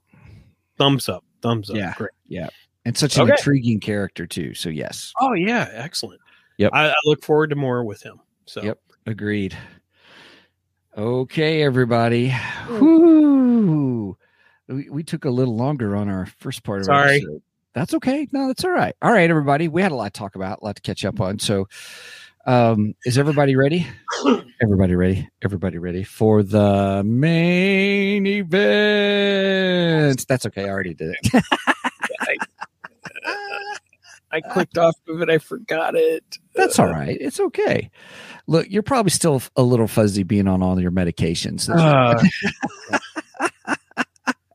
[0.78, 1.76] thumbs up, thumbs up.
[1.76, 1.94] Yeah.
[1.96, 2.50] Great.
[2.84, 3.34] And such an Okay.
[3.34, 4.56] intriguing character too.
[4.56, 5.14] So yes.
[5.20, 6.20] Oh yeah, excellent.
[6.58, 6.72] Yep.
[6.74, 8.20] I, I look forward to more with him.
[8.46, 8.80] So Yep.
[9.06, 9.56] Agreed.
[10.98, 12.34] Okay, everybody.
[12.70, 14.18] Whoo.
[14.68, 17.18] We, we took a little longer on our first part of our Sorry.
[17.18, 17.42] episode.
[17.74, 18.28] That's okay.
[18.32, 18.96] No, that's all right.
[19.02, 19.68] All right, everybody.
[19.70, 21.40] We had a lot to talk about, a lot to catch up on.
[21.40, 21.68] So,
[22.46, 23.88] um, is everybody ready?
[24.62, 25.30] everybody ready?
[25.44, 30.26] Everybody ready for the main event?
[30.28, 30.66] That's okay.
[30.66, 31.44] I already did it.
[34.34, 35.30] I clicked off of it.
[35.30, 36.24] I forgot it.
[36.56, 37.18] That's all right.
[37.20, 37.92] It's okay.
[38.48, 41.70] Look, you're probably still a little fuzzy being on all your medications.
[41.70, 42.18] Uh,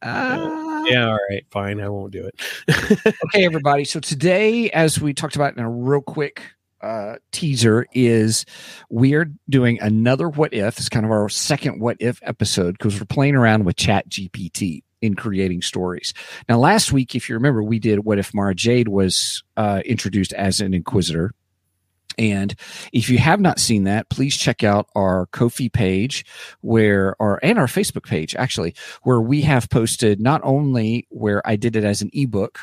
[0.08, 0.84] Ah.
[0.88, 1.80] yeah, all right, fine.
[1.80, 2.40] I won't do it.
[3.26, 3.84] okay, everybody.
[3.84, 6.42] So today, as we talked about in a real quick
[6.86, 8.44] uh, teaser, is
[8.88, 10.78] we are doing another what if.
[10.78, 14.84] It's kind of our second what if episode because we're playing around with Chat GPT
[15.02, 16.14] in creating stories.
[16.48, 20.32] Now, last week, if you remember, we did what if Mara Jade was uh, introduced
[20.34, 21.32] as an Inquisitor.
[22.18, 22.54] And
[22.92, 26.24] if you have not seen that, please check out our Kofi page
[26.60, 31.56] where our and our Facebook page actually, where we have posted not only where I
[31.56, 32.60] did it as an ebook,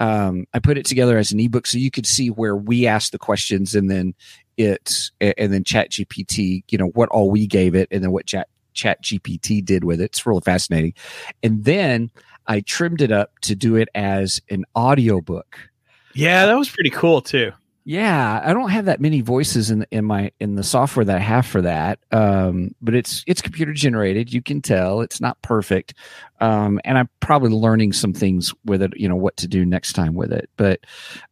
[0.00, 3.12] um, I put it together as an ebook so you could see where we asked
[3.12, 4.14] the questions and then
[4.56, 8.26] it and then Chat GPT, you know, what all we gave it and then what
[8.26, 10.06] Chat Chat GPT did with it.
[10.06, 10.94] It's really fascinating.
[11.42, 12.10] And then
[12.46, 15.70] I trimmed it up to do it as an audiobook.
[16.14, 17.52] Yeah, that was pretty cool too.
[17.90, 21.18] Yeah, I don't have that many voices in in my in the software that I
[21.18, 21.98] have for that.
[22.12, 24.32] Um, but it's it's computer generated.
[24.32, 25.94] You can tell it's not perfect,
[26.40, 28.92] um, and I'm probably learning some things with it.
[28.94, 30.48] You know what to do next time with it.
[30.56, 30.78] But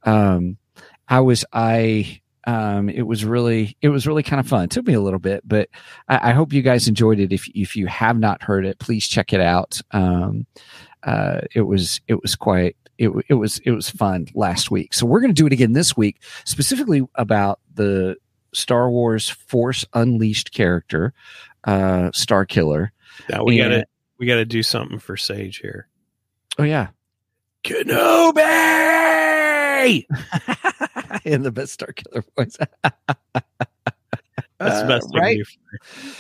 [0.03, 0.59] um,
[1.07, 4.64] I was I um, it was really it was really kind of fun.
[4.64, 5.68] It took me a little bit, but
[6.09, 7.33] I, I hope you guys enjoyed it.
[7.33, 9.81] If if you have not heard it, please check it out.
[9.92, 10.44] Um,
[11.05, 14.93] uh, it was it was quite it, it was it was fun last week.
[14.93, 18.17] So we're going to do it again this week, specifically about the
[18.53, 21.15] Star Wars Force Unleashed character,
[21.65, 22.91] uh, Starkiller.
[23.31, 23.87] Now we gotta
[24.19, 25.89] we gotta do something for Sage here.
[26.59, 26.89] Oh yeah,
[27.65, 28.45] Kenobi.
[31.25, 32.57] in the best Starkiller voice.
[34.59, 35.38] That's Uh, the best right?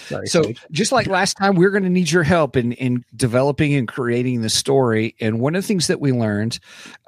[0.08, 3.74] Sorry, So just like last time, we're going to need your help in in developing
[3.74, 5.16] and creating the story.
[5.20, 6.58] And one of the things that we learned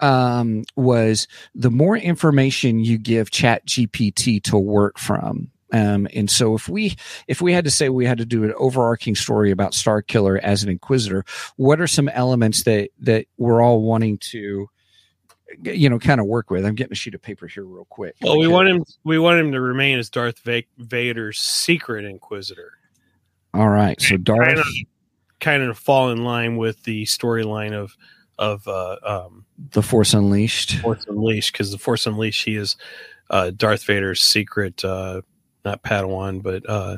[0.01, 5.51] um, was the more information you give Chat GPT to work from.
[5.73, 6.97] Um, and so if we
[7.29, 10.65] if we had to say we had to do an overarching story about Starkiller as
[10.65, 11.25] an Inquisitor,
[11.57, 14.69] what are some elements that that we're all wanting to
[15.63, 16.65] you know kind of work with?
[16.65, 18.17] I'm getting a sheet of paper here real quick.
[18.23, 18.85] well, we want him.
[19.05, 20.41] We want him to remain as Darth
[20.79, 22.73] Vader's secret Inquisitor,
[23.55, 24.47] All right, so Darth.
[24.47, 24.67] kind of,
[25.41, 27.97] kind of fall in line with the storyline of
[28.39, 30.77] of uh, um, the Force Unleashed.
[30.79, 32.77] Force Unleashed, because the Force Unleashed, he is
[33.29, 35.21] uh, Darth Vader's secret, uh,
[35.65, 36.97] not Padawan, but uh,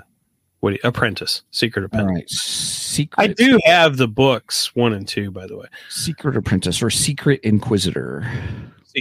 [0.63, 2.09] what do you- apprentice, secret apprentice.
[2.11, 3.31] right, secret.
[3.31, 5.67] I do have the books one and two, by the way.
[5.91, 8.31] Secret Apprentice or Secret Inquisitor.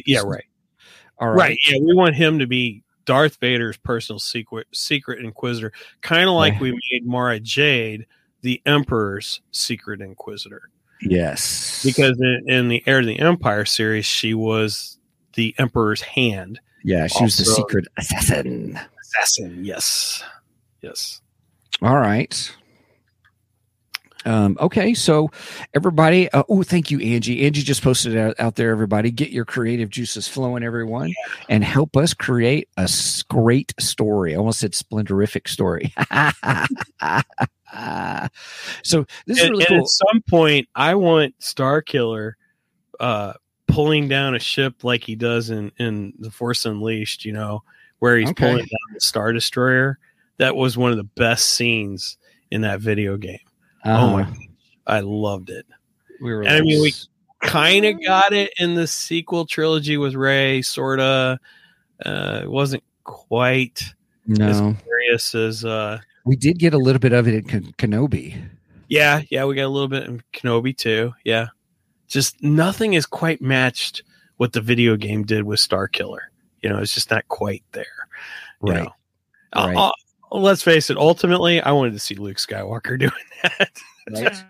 [0.05, 0.43] Yeah, right.
[1.19, 1.37] All Right.
[1.37, 1.57] right.
[1.67, 5.71] Yeah, we want him to be Darth Vader's personal secret secret inquisitor,
[6.01, 8.05] kind of like we made Mara Jade
[8.41, 10.63] the Emperor's secret inquisitor.
[11.01, 11.83] Yes.
[11.83, 14.97] Because in, in the Heir to the Empire series, she was
[15.33, 18.79] the Emperor's hand yeah, she was the secret assassin.
[19.03, 19.63] assassin.
[19.63, 20.23] Yes.
[20.81, 21.21] Yes.
[21.81, 22.55] All right.
[24.23, 25.31] Um, okay, so
[25.73, 27.43] everybody, uh, oh, thank you, Angie.
[27.43, 28.69] Angie just posted it out, out there.
[28.69, 31.11] Everybody, get your creative juices flowing, everyone,
[31.49, 32.87] and help us create a
[33.29, 34.35] great story.
[34.35, 35.91] I almost said splendorific story.
[38.83, 39.77] so this is And, really and cool.
[39.79, 42.33] at some point, I want Starkiller
[42.99, 43.33] uh,
[43.65, 47.63] pulling down a ship like he does in, in The Force Unleashed, you know,
[47.97, 48.45] where he's Okay.
[48.45, 49.97] pulling down the Star Destroyer.
[50.41, 52.17] That was one of the best scenes
[52.49, 53.37] in that video game.
[53.85, 54.33] oh my Uh,
[54.87, 55.67] I loved it.
[56.19, 56.93] we were and I mean, we-
[57.43, 61.39] Kind of got it in the sequel trilogy with Rey, sort of.
[62.05, 63.81] Uh, it wasn't quite
[64.29, 65.65] as no, glorious as.
[65.65, 68.39] Uh, we did get a little bit of it in Ken- Kenobi.
[68.89, 71.13] yeah, yeah, we got a little bit in Kenobi too.
[71.23, 71.47] Yeah.
[72.07, 74.03] Just nothing is quite matched
[74.37, 76.19] what the video game did with Starkiller.
[76.61, 77.85] You know, it's just not quite there.
[78.63, 78.83] you Right.
[78.83, 78.91] know.
[79.53, 79.77] Uh, Right.
[79.77, 79.91] uh,
[80.31, 80.97] let's face it.
[80.97, 83.11] Ultimately, I wanted to see Luke Skywalker doing
[83.43, 83.69] that.
[84.09, 84.35] Right?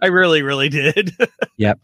[0.00, 1.16] I really, really did.
[1.56, 1.78] Yep.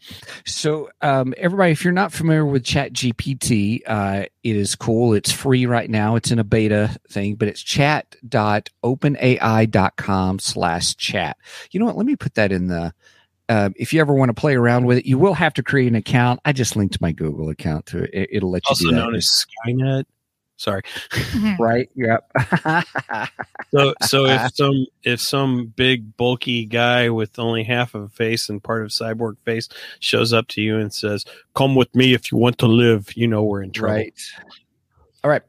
[0.46, 5.14] So, um, everybody, if you're not familiar with Chat GPT, uh, it is cool.
[5.14, 6.16] It's free right now.
[6.16, 11.36] It's in a beta thing, but it's chat.openai.com slash chat.
[11.70, 11.96] You know what?
[11.96, 12.92] Let me put that in the,
[13.48, 15.86] uh, if you ever want to play around with it, you will have to create
[15.86, 16.40] an account.
[16.44, 18.28] I just linked my Google account to it.
[18.32, 20.04] it will let you also known as Skynet.
[20.60, 20.82] Sorry.
[20.82, 21.62] Mm-hmm.
[21.62, 21.90] right.
[21.94, 22.30] Yep.
[23.72, 28.48] So, so if some if some big bulky guy with only half of a face
[28.48, 29.68] and part of cyborg face
[30.00, 33.28] shows up to you and says, "Come with me if you want to live," you
[33.28, 33.94] know we're in trouble.
[33.94, 34.20] Right.
[35.22, 35.42] All right.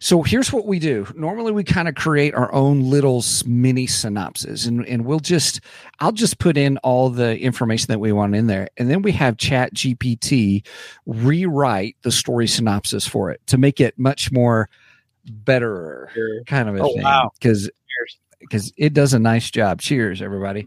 [0.00, 1.06] So here's what we do.
[1.14, 5.60] Normally we kind of create our own little mini synopsis and, and we'll just
[6.00, 8.68] I'll just put in all the information that we want in there.
[8.78, 10.66] And then we have Chat GPT
[11.06, 14.68] rewrite the story synopsis for it to make it much more
[15.24, 16.42] better Sure.
[16.44, 17.02] kind of a Oh, thing.
[17.04, 17.30] wow.
[17.38, 17.70] Because
[18.40, 19.80] because it does a nice job.
[19.80, 20.66] Cheers, everybody.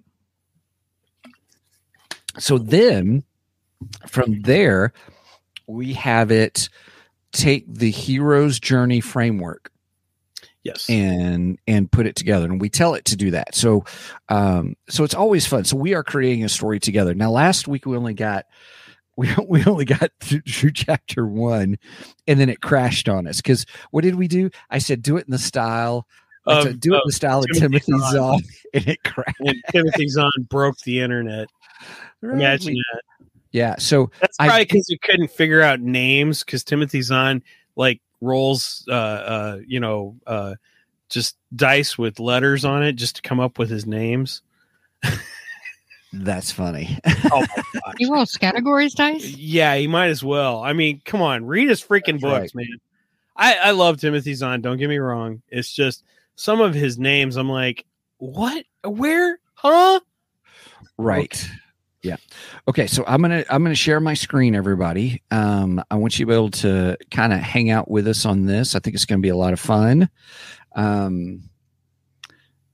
[2.40, 3.24] So then
[4.08, 4.94] from there,
[5.68, 6.70] we have it
[7.36, 9.72] take the hero's journey framework
[10.64, 10.90] Yes.
[10.90, 13.86] and and put it together and we tell it to do that so
[14.30, 17.86] um so it's always fun so we are creating a story together now last week
[17.86, 18.46] we only got
[19.18, 21.78] we, we only got through, chapter one
[22.28, 25.26] and then it crashed on us because what did we do i said do it
[25.26, 26.08] in the style
[26.48, 28.40] said, do it in the style of Timothy timothy Zahn.
[28.74, 31.48] and it crashed and Timothy Zahn broke the internet.
[32.24, 33.02] Imagine that.
[33.56, 37.42] Yeah so That's I- probably because he couldn't figure out names because Timothy Zahn
[37.78, 40.56] like rolls, uh, uh, you know, uh,
[41.10, 44.42] just dice with letters on it just to come up with his names.
[46.14, 46.98] that's funny
[47.32, 47.94] Oh my gosh.
[48.00, 49.24] You roll categories dice?
[49.26, 50.64] Yeah, he might as well.
[50.64, 52.80] I mean, come on, read his freaking That's books, man.
[53.36, 54.62] I, I love Timothy Zahn.
[54.62, 55.42] Don't get me wrong.
[55.50, 56.04] It's just
[56.36, 57.36] some of his names.
[57.36, 57.86] I'm like,
[58.18, 58.66] what?
[58.84, 59.40] Where?
[59.54, 60.00] Huh?
[60.98, 61.50] Right.
[62.06, 62.18] Yeah.
[62.68, 62.86] Okay.
[62.86, 65.24] So I'm gonna I'm gonna share my screen, everybody.
[65.32, 68.46] Um, I want you to be able to kind of hang out with us on
[68.46, 68.76] this.
[68.76, 70.08] I think it's gonna be a lot of fun.
[70.76, 71.50] Um,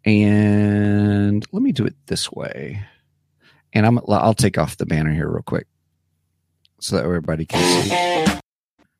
[0.03, 2.83] and let me do it this way.
[3.71, 5.67] And I'm I'll take off the banner here real quick,
[6.81, 8.39] so that everybody can see.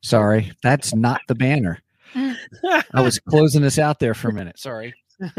[0.02, 1.82] Sorry, that's not the banner.
[2.16, 4.60] I was closing this out there for a minute.
[4.60, 4.94] Sorry.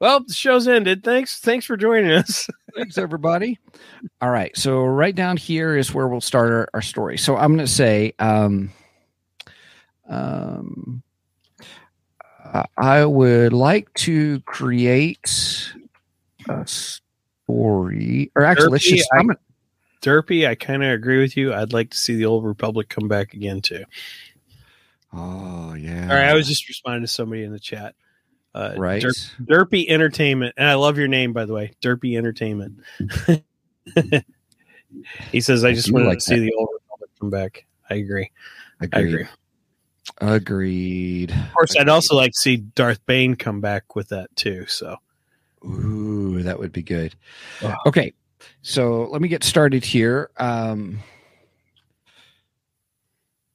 [0.00, 1.02] well, the show's ended.
[1.04, 1.38] Thanks.
[1.40, 2.48] Thanks for joining us.
[2.76, 3.58] Thanks, everybody.
[4.20, 4.56] All right.
[4.56, 7.16] So, right down here is where we'll start our, our story.
[7.18, 8.70] So, I'm going to say, um,
[10.08, 11.02] um,
[12.44, 15.72] uh, I would like to create
[16.48, 19.38] a story, or actually, let's just, I- I'm gonna,
[20.02, 21.54] Derpy, I kind of agree with you.
[21.54, 23.84] I'd like to see the old Republic come back again too.
[25.14, 26.02] oh, yeah.
[26.02, 27.94] All right, I was just responding to somebody in the chat.
[28.54, 29.02] Uh, right.
[29.02, 32.78] Derp- Derpy Entertainment, and I love your name by the way, Derpy Entertainment.
[35.32, 37.66] he says, "I I just do wanted like to see the old Republic come back."
[37.90, 38.30] I agree.
[38.80, 39.08] I Agreed.
[39.14, 39.26] agree.
[40.20, 41.30] Agreed.
[41.32, 44.66] Of course, I'd also like to see Darth Bane come back with that too.
[44.66, 44.96] So,
[45.64, 47.14] Ooh, that would be good.
[47.62, 47.78] Wow.
[47.86, 48.12] Okay,
[48.62, 50.30] so let me get started here.
[50.36, 51.00] Um,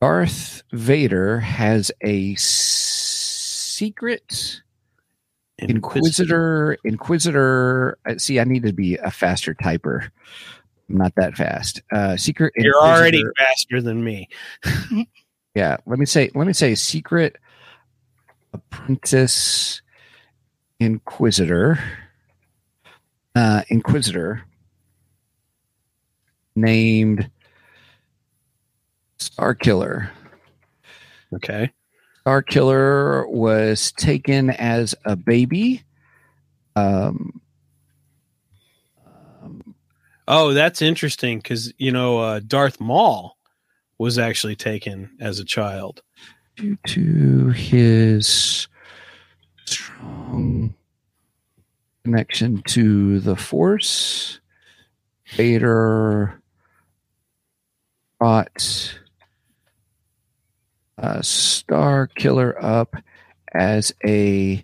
[0.02, 3.22] Darth Vader has a secret
[5.62, 6.78] Inquisitor.
[6.84, 7.98] Inquisitor.
[8.08, 10.10] uh, See, I need to be a faster typer.
[10.90, 11.82] I'm not that fast.
[11.92, 12.54] Uh, secret.
[12.56, 14.28] You're already faster than me.
[15.56, 17.36] yeah let me say let me say secret
[18.54, 19.82] apprentice
[20.80, 21.80] inquisitor
[23.36, 24.44] uh inquisitor
[26.56, 27.30] named
[29.20, 30.10] Starkiller
[31.32, 31.72] Okay.
[32.22, 35.84] Star killer was taken as a baby
[36.76, 37.42] um
[39.44, 39.76] um,
[40.28, 43.36] Oh, that's interesting because you know uh, Darth Maul
[43.98, 46.02] was actually taken as a child.
[46.56, 48.68] due to his
[49.66, 50.74] strong
[52.04, 54.40] connection to the Force,
[55.36, 56.40] Vader
[58.20, 59.00] brought
[61.02, 62.96] a Starkiller up
[63.54, 64.64] as a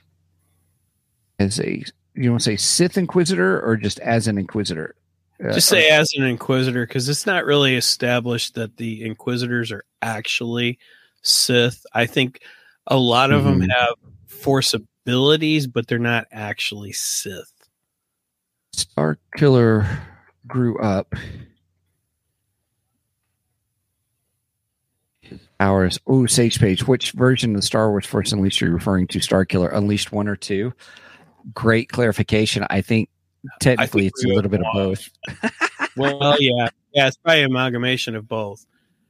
[1.39, 4.95] as a you want to say Sith Inquisitor or just as an Inquisitor?
[5.43, 9.83] Uh, Just say as an Inquisitor because it's not really established that the Inquisitors are
[10.01, 10.79] actually
[11.23, 11.85] Sith.
[11.93, 12.41] I think
[12.87, 13.71] a lot of them Mhm.
[13.71, 13.95] have
[14.27, 17.51] Force abilities, but they're not actually Sith.
[18.73, 19.85] Star Killer
[20.47, 21.13] grew up.
[25.59, 25.99] Hours.
[26.07, 26.87] Oh, Sage Page.
[26.87, 29.19] Which version of the Star Wars Force Unleashed are you referring to?
[29.19, 30.73] Starkiller Unleashed one or two?
[31.53, 32.65] Great clarification.
[32.69, 33.09] I think
[33.61, 35.09] technically think it's a little bit of both.
[35.97, 38.65] Well, yeah, yeah, it's probably an amalgamation of both.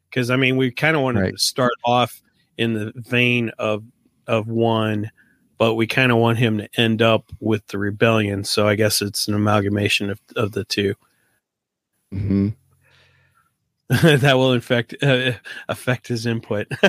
[0.09, 1.31] Because I mean, we kind of wanted Right.
[1.33, 2.21] to start off
[2.57, 3.83] in the vein of
[4.27, 5.09] of one,
[5.57, 8.43] but we kind of want him to end up with the rebellion.
[8.43, 10.93] So I guess it's an amalgamation of of the two
[12.11, 12.49] hmm
[14.01, 15.33] that will infect uh,
[15.69, 16.67] affect his input.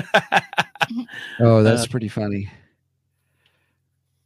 [1.39, 2.49] Oh, that's Uh, pretty funny.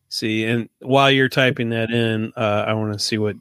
[0.10, 3.36] see, and while you're typing that in, uh, I want to see what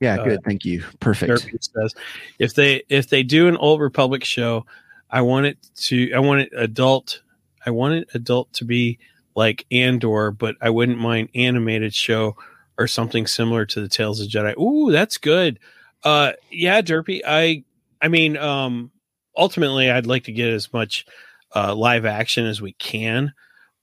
[0.00, 0.40] Yeah, uh, good.
[0.44, 0.82] Thank you.
[1.00, 1.48] Perfect.
[1.60, 1.94] Says
[2.38, 4.64] if they if they do an old republic show
[5.10, 7.20] i want it to i want it adult
[7.66, 8.98] i want it adult to be
[9.34, 12.34] like andor but i wouldn't mind animated show
[12.78, 15.58] or something similar to the tales of jedi ooh that's good
[16.04, 17.62] uh yeah derpy i
[18.02, 18.90] i mean um
[19.36, 21.06] ultimately i'd like to get as much
[21.54, 23.32] uh live action as we can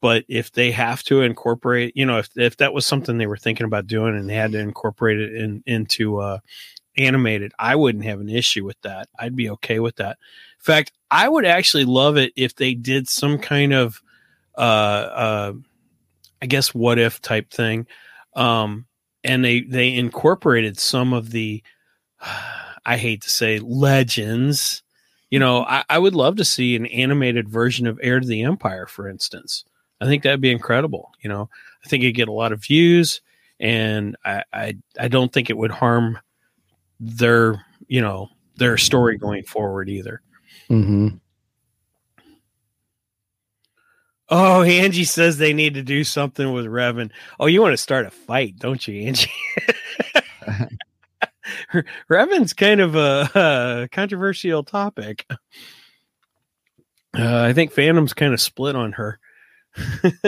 [0.01, 3.38] but if they have to incorporate you know if if that was something they were
[3.38, 6.39] thinking about doing and they had to incorporate it in into uh
[6.99, 9.09] animated, I wouldn't have an issue with that.
[9.17, 10.17] I'd be okay with that.
[10.59, 14.01] In fact, I would actually love it if they did some kind of,
[14.57, 15.53] uh, uh,
[16.41, 17.88] I guess, what if type thing,
[18.36, 18.86] um,
[19.24, 21.63] and they they incorporated some of the,
[22.86, 24.84] I hate to say, legends.
[25.30, 28.43] You know, I, I would love to see an animated version of Heir to the
[28.43, 29.63] Empire, for instance.
[30.01, 31.11] I think that'd be incredible.
[31.21, 31.49] You know,
[31.84, 33.21] I think it'd get a lot of views,
[33.59, 36.19] and I I, I don't think it would harm
[36.99, 40.21] their you know their story going forward either.
[40.69, 41.17] Mm-hmm.
[44.32, 47.11] Oh, Angie says they need to do something with Revan.
[47.39, 49.32] Oh, you want to start a fight, don't you, Angie?
[52.09, 55.26] Revan's kind of a, uh controversial topic.
[57.17, 59.20] Uh, I think fandom's kind of split on her.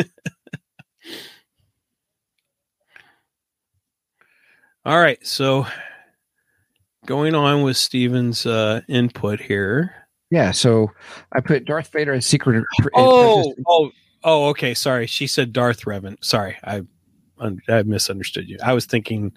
[4.84, 5.68] All right, so
[7.06, 9.94] going on with Steven's uh, input here.
[10.30, 10.52] Yeah.
[10.52, 10.92] So
[11.34, 12.64] I put Darth Vader as secret.
[12.96, 13.92] Oh, oh,
[14.24, 14.48] oh.
[14.50, 15.06] Okay, sorry.
[15.06, 16.16] She said Darth Revan.
[16.24, 16.82] Sorry, I
[17.68, 18.58] I misunderstood you.
[18.64, 19.34] I was thinking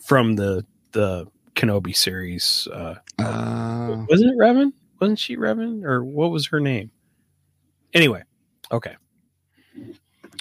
[0.00, 2.68] from the the Kenobi series.
[2.72, 4.72] Uh, Uh, wasn't it Revan?
[5.00, 6.90] Wasn't she Revan, or what was her name?
[7.94, 8.22] Anyway,
[8.70, 8.96] okay.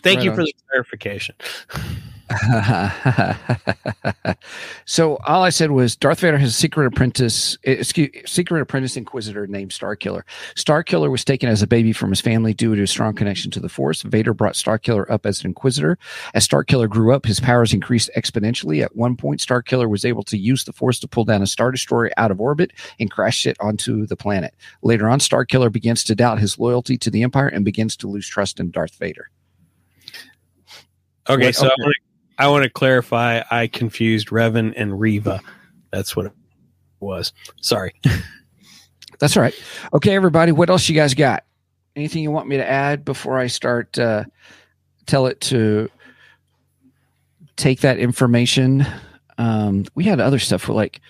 [0.02, 0.36] Thank Right you on.
[0.38, 1.36] for the clarification.
[4.86, 8.95] so all I said was Darth Vader has a secret apprentice, eh, excuse, secret apprentice
[8.95, 10.21] inquisitor named Starkiller.
[10.55, 13.59] Starkiller was taken as a baby from his family due to a strong connection to
[13.59, 14.03] the Force.
[14.03, 15.97] Vader brought Starkiller up as an inquisitor.
[16.34, 18.84] As Starkiller grew up, his powers increased exponentially.
[18.84, 21.71] At one point, Starkiller was able to use the Force to pull down a star
[21.71, 24.53] destroyer out of orbit and crash it onto the planet.
[24.84, 28.27] Later on, Starkiller begins to doubt his loyalty to the Empire and begins to lose
[28.27, 29.30] trust in Darth Vader.
[31.27, 31.91] Okay, What- so okay.
[32.40, 33.42] I want to clarify.
[33.52, 35.42] I confused Revan and Reva.
[35.92, 36.32] That's what it
[37.02, 37.34] was.
[37.62, 37.94] Sorry.
[39.20, 39.54] That's all right.
[39.94, 41.44] Okay, everybody, what else you guys got?
[41.98, 44.00] Anything you want me to add before I start?
[44.00, 44.24] Uh,
[45.06, 45.90] tell it to
[47.58, 48.86] take that information.
[49.38, 51.02] Um, we had other stuff like,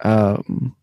[0.00, 0.74] um,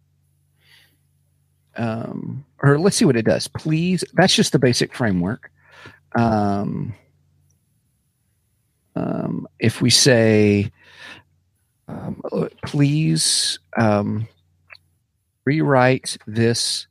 [1.76, 3.48] um, or let's see what it does.
[3.48, 5.52] Please, that's just the basic framework.
[6.16, 6.94] Um,
[9.00, 10.72] um, if we say,
[11.88, 12.22] um,
[12.66, 14.28] please, um,
[15.46, 16.88] rewrite this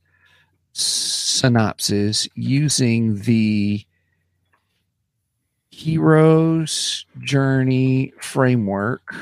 [0.73, 3.85] synopsis using the
[5.71, 9.15] hero's journey framework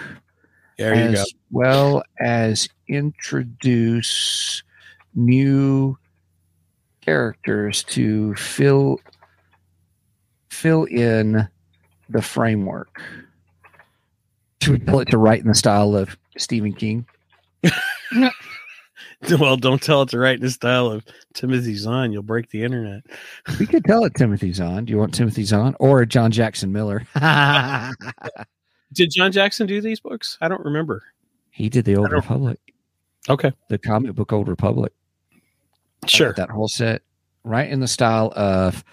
[0.79, 1.39] There you as go.
[1.51, 4.63] well as introduce
[5.15, 5.99] new
[7.03, 9.01] characters to fill
[10.49, 11.47] fill in
[12.09, 13.01] the framework
[14.61, 17.07] to tell it to write in the style of Stephen King.
[19.41, 21.03] Well, don't tell it to write in the style of
[21.33, 22.13] Timothy Zahn.
[22.13, 23.03] You'll break the internet.
[23.59, 24.85] We could tell it Timothy Zahn.
[24.85, 27.07] Do you want Timothy Zahn or John Jackson Miller?
[28.93, 30.37] Did John Jackson do these books?
[30.41, 31.03] I don't remember.
[31.51, 32.61] he did the Old Republic,
[33.29, 34.93] Okay, the comic book Old Republic.
[36.07, 36.35] Sure.
[36.35, 37.03] that whole set
[37.43, 38.85] right in the style of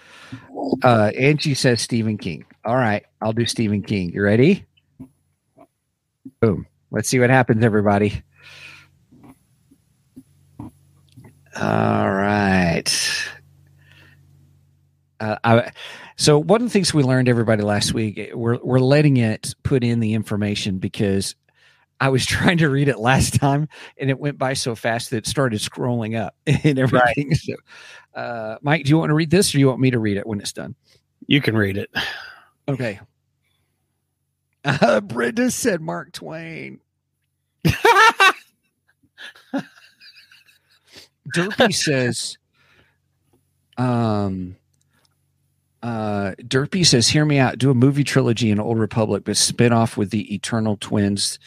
[0.82, 2.44] uh Angie says Stephen King.
[2.64, 4.10] All right, I'll do Stephen King.
[4.12, 4.64] You ready?
[6.40, 6.66] Boom.
[6.90, 8.22] Let's see what happens, everybody.
[11.56, 12.90] All right.
[15.20, 15.72] Uh, I,
[16.16, 19.84] so one of the things we learned, everybody, last week, we're we're letting it put
[19.84, 21.34] in the information because
[22.00, 25.18] I was trying to read it last time, and it went by so fast that
[25.18, 27.34] it started scrolling up and everything.
[27.34, 27.54] So,
[28.14, 30.16] uh, Mike, do you want to read this, or do you want me to read
[30.16, 30.74] it when it's done?
[31.26, 31.90] You can read it.
[32.68, 33.00] Okay.
[34.64, 36.80] Uh, Brenda said Mark Twain.
[41.34, 42.38] Derpy says,
[43.76, 44.56] um,
[45.82, 47.58] uh, Derpy says, hear me out.
[47.58, 51.38] Do a movie trilogy in Old Republic, but spin off with the Eternal Twins.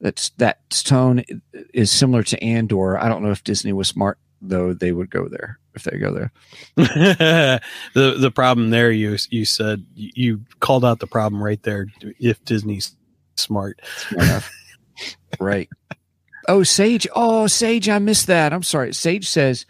[0.00, 1.24] That's that tone
[1.74, 2.98] is similar to Andor.
[2.98, 6.12] I don't know if Disney was smart though; they would go there if they go
[6.12, 6.32] there.
[6.76, 7.60] the
[7.94, 11.86] the problem there you you said you called out the problem right there
[12.18, 12.96] if Disney's
[13.36, 13.80] smart.
[13.84, 14.50] Smart enough.
[15.40, 15.68] right.
[16.48, 17.06] Oh, Sage.
[17.14, 18.52] Oh, Sage, I missed that.
[18.52, 18.92] I'm sorry.
[18.92, 19.64] Sage says,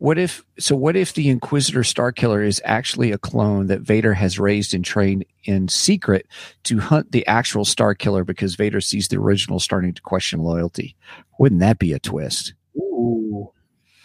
[0.00, 4.38] what if so what if the Inquisitor Starkiller is actually a clone that Vader has
[4.38, 6.26] raised and trained in secret
[6.64, 10.96] to hunt the actual Starkiller because Vader sees the original starting to question loyalty?
[11.38, 12.54] Wouldn't that be a twist?
[12.78, 13.52] Ooh.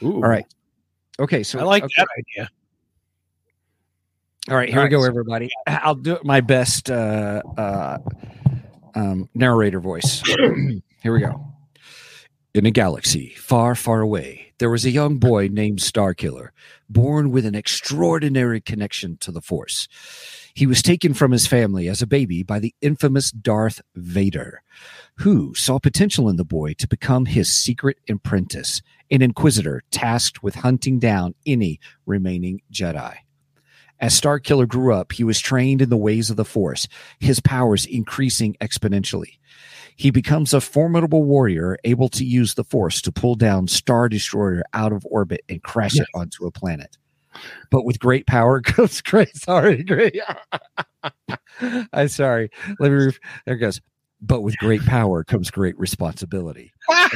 [0.03, 0.15] Ooh.
[0.15, 0.45] All right.
[1.19, 1.93] Okay, so I like okay.
[1.97, 2.49] that idea.
[4.49, 5.49] All right, here All we go, so- everybody.
[5.67, 7.97] I'll do my best uh, uh,
[8.93, 10.21] um, narrator voice.
[11.01, 11.51] here we go.
[12.53, 16.49] In a galaxy far, far away, there was a young boy named Starkiller,
[16.87, 19.89] born with an extraordinary connection to the Force.
[20.53, 24.63] He was taken from his family as a baby by the infamous Darth Vader,
[25.17, 28.81] who saw potential in the boy to become his secret apprentice,
[29.11, 33.15] an inquisitor tasked with hunting down any remaining Jedi.
[33.99, 36.87] As Starkiller grew up, he was trained in the ways of the Force,
[37.19, 39.37] his powers increasing exponentially.
[39.95, 44.63] He becomes a formidable warrior able to use the Force to pull down Star Destroyer
[44.73, 46.97] out of orbit and crash it onto a planet.
[47.71, 49.35] But with great power comes great.
[49.35, 50.19] Sorry, great.
[51.93, 52.49] I'm sorry.
[52.79, 52.97] Let me.
[52.97, 53.81] Re- there it goes.
[54.26, 56.73] But with great power comes great responsibility.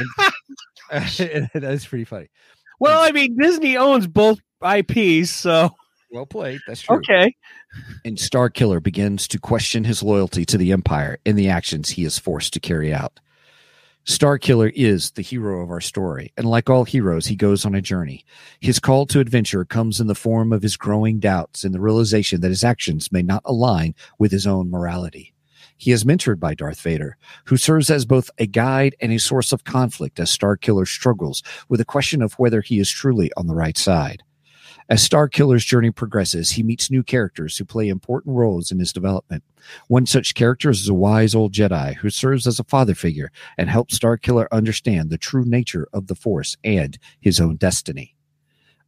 [0.90, 2.28] That's pretty funny.
[2.78, 5.70] Well, I mean, Disney owns both IPs, so
[6.12, 6.60] Well played.
[6.66, 6.96] That's true.
[6.96, 7.34] okay.
[8.04, 12.18] and Starkiller begins to question his loyalty to the Empire in the actions he is
[12.18, 13.20] forced to carry out.
[14.06, 17.82] Starkiller is the hero of our story, and like all heroes, he goes on a
[17.82, 18.24] journey.
[18.60, 22.40] His call to adventure comes in the form of his growing doubts and the realization
[22.40, 25.34] that his actions may not align with his own morality.
[25.80, 27.16] He is mentored by Darth Vader,
[27.46, 31.78] who serves as both a guide and a source of conflict as Starkiller struggles with
[31.78, 34.22] the question of whether he is truly on the right side.
[34.90, 39.42] As Starkiller's journey progresses, he meets new characters who play important roles in his development.
[39.88, 43.70] One such character is a wise old Jedi who serves as a father figure and
[43.70, 48.16] helps Starkiller understand the true nature of the Force and his own destiny.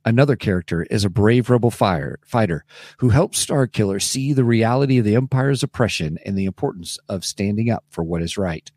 [0.05, 2.65] Another character is a brave rebel fire, fighter
[2.99, 7.71] who helps Starkiller see the reality of the Empire's oppression and the importance of standing
[7.71, 8.71] up for what is right.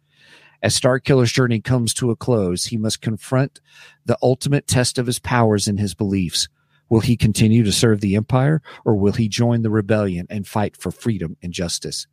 [0.61, 3.59] As Starkiller's journey comes to a close, he must confront
[4.05, 6.47] the ultimate test of his powers and his beliefs.
[6.89, 10.77] Will he continue to serve the Empire, or will he join the rebellion and fight
[10.77, 12.05] for freedom and justice?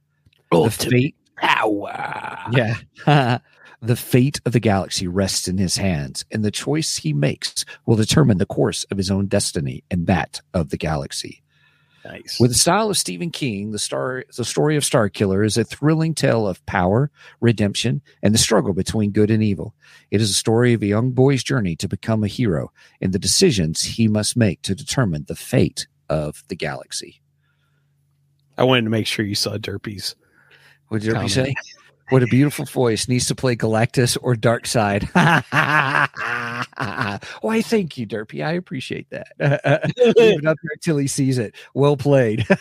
[0.51, 2.39] The fate, Power.
[2.53, 2.77] yeah,
[3.83, 7.97] the fate of the galaxy rests in his hands, and the choice he makes will
[7.97, 11.43] determine the course of his own destiny and that of the galaxy.
[12.05, 12.41] Nice.
[12.41, 16.15] With the style of Stephen King, the star the story of Starkiller is a thrilling
[16.15, 17.11] tale of power,
[17.41, 19.75] redemption, and the struggle between good and evil.
[20.11, 23.19] It is a story of a young boy's journey to become a hero and the
[23.19, 27.21] decisions he must make to determine the fate of the galaxy.
[28.59, 30.15] I wanted to make sure you saw Derpies.
[30.89, 31.55] What did you say?
[32.13, 35.05] What a beautiful voice needs to play Galactus or Dark Side.
[35.15, 36.67] Why,
[37.63, 38.45] thank you, Derpy.
[38.45, 39.29] I appreciate that.
[40.19, 41.55] Leave up there till he sees it.
[41.75, 42.47] Well played.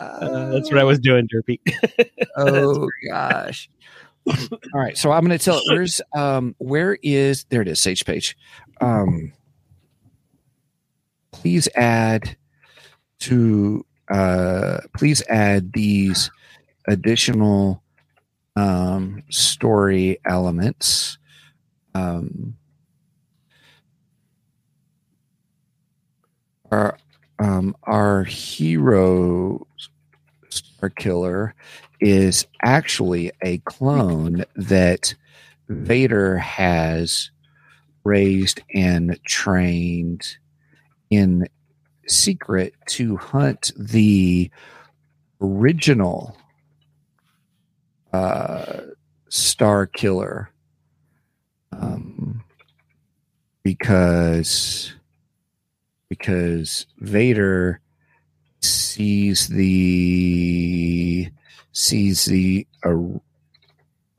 [0.00, 1.60] Uh, that's what I was doing, Derpy.
[2.38, 3.68] oh gosh.
[4.26, 5.64] All right, so I'm going to tell it.
[5.68, 7.60] Where's um where is there?
[7.60, 8.34] It is Sage Page.
[8.80, 9.34] Um,
[11.32, 12.34] please add
[13.20, 16.30] to uh please add these
[16.86, 17.82] additional
[18.56, 21.18] um story elements.
[21.94, 22.56] Um,
[26.70, 26.98] our
[27.38, 29.66] um our hero
[30.50, 31.52] Starkiller
[32.00, 35.14] is actually a clone that
[35.68, 37.30] Vader has
[38.04, 40.38] raised and trained
[41.10, 41.48] in
[42.08, 44.50] secret to hunt the
[45.40, 46.36] original
[48.12, 48.80] uh,
[49.30, 50.48] Starkiller.
[51.72, 52.42] Um,
[53.62, 54.94] because
[56.08, 57.80] because Vader
[58.60, 61.28] sees the
[61.72, 62.66] sees the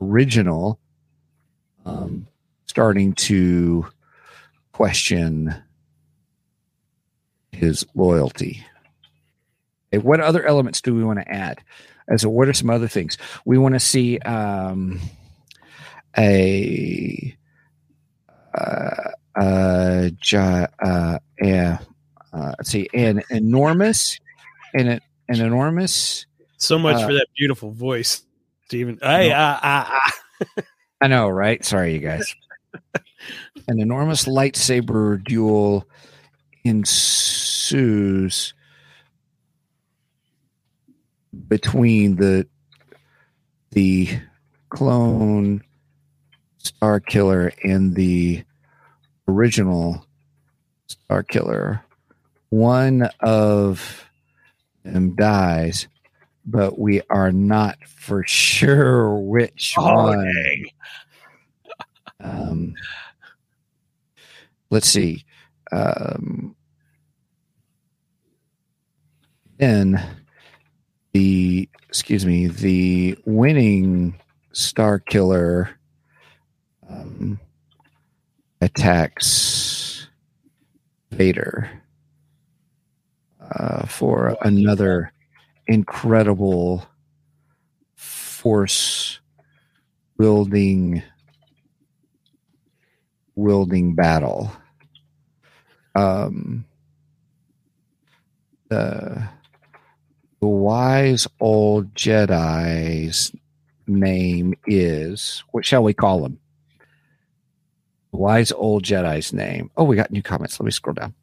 [0.00, 0.78] original
[1.84, 2.26] um,
[2.66, 3.86] starting to
[4.72, 5.54] question
[7.52, 8.64] his loyalty.
[9.92, 11.60] Okay, what other elements do we want to add?
[12.08, 14.18] As what are some other things we want to see?
[14.18, 15.00] Um,
[16.18, 17.36] a
[18.54, 21.18] uh, uh, uh, uh,
[22.32, 24.18] uh, let's see, an enormous,
[24.74, 26.26] and an, an enormous.
[26.56, 28.22] So much Uh, for that beautiful voice,
[28.66, 28.98] Stephen.
[29.00, 29.98] Hey, uh, uh,
[30.46, 30.62] uh.
[31.00, 31.64] I know, right?
[31.64, 32.34] Sorry, you guys.
[33.68, 35.86] An enormous lightsaber duel
[36.64, 38.54] ensues
[41.48, 42.46] between the
[43.72, 44.08] the
[44.68, 45.62] clone
[46.62, 48.44] Starkiller and the
[49.28, 50.04] original
[50.88, 51.80] Starkiller.
[52.50, 54.04] One of
[54.82, 55.86] them dies,
[56.44, 60.64] but we are not for sure which Oh, one.
[62.22, 62.74] Um,
[64.68, 65.24] let's see.
[65.72, 66.56] Um,
[69.58, 70.02] then
[71.12, 74.14] the excuse me, the winning
[74.52, 75.68] Starkiller
[76.88, 77.40] um,
[78.60, 80.06] attacks
[81.10, 81.68] Vader
[83.40, 85.12] uh, for another
[85.66, 86.86] incredible
[87.94, 89.20] force
[90.16, 91.02] wielding
[93.34, 94.52] wielding battle.
[95.94, 96.64] Um,
[98.68, 99.28] the
[100.40, 103.32] the wise old Jedi's
[103.86, 106.38] name is what shall we call him?
[108.12, 109.70] The wise old Jedi's name.
[109.76, 110.58] Oh, we got new comments.
[110.58, 111.14] Let me scroll down.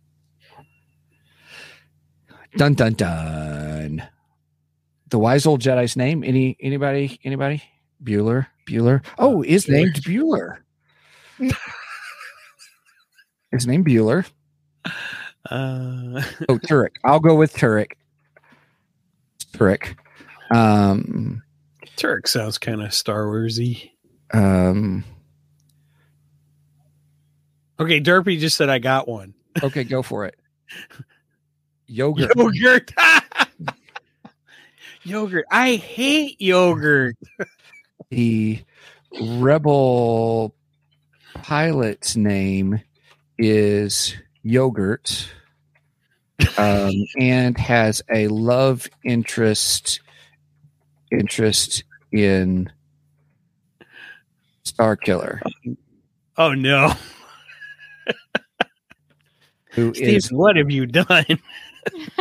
[2.55, 4.03] Dun dun dun.
[5.09, 6.24] The wise old Jedi's name.
[6.24, 7.20] Any anybody?
[7.24, 7.63] Anybody?
[8.03, 8.47] Bueller.
[8.68, 9.03] Bueller.
[9.18, 10.57] Oh, is named Bueller.
[13.51, 14.26] His name Bueller.
[15.49, 16.95] Uh, Oh, Turek.
[17.05, 17.93] I'll go with Turek.
[19.53, 19.95] Turek.
[20.51, 21.41] Um,
[21.95, 23.91] Turk sounds kind of Star Warsy.
[24.33, 25.05] um,
[27.79, 29.33] Okay, Derpy just said I got one.
[29.63, 30.35] okay, go for it.
[31.85, 32.35] Yogurt.
[32.35, 32.91] Yogurt.
[35.03, 35.45] yogurt.
[35.49, 37.15] I hate yogurt.
[38.09, 38.59] The
[39.21, 40.53] rebel
[41.35, 42.81] pilot's name
[43.38, 44.13] is
[44.48, 45.30] Yogurt
[46.58, 50.00] um, and has a love interest
[51.12, 51.84] interest
[52.14, 52.72] in
[54.64, 55.41] Star Killer,
[56.38, 56.93] Oh no,
[59.72, 61.26] who Steve, is what have you done?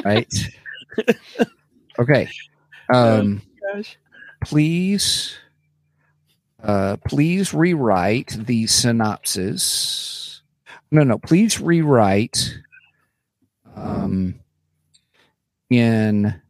[0.04, 0.32] right.
[1.98, 2.28] Okay.
[2.92, 3.42] Um,
[3.74, 3.96] Gosh.
[4.44, 5.36] please
[6.62, 10.25] uh please rewrite the synopsis
[10.90, 12.58] no no please rewrite
[13.76, 14.34] um
[15.70, 16.40] in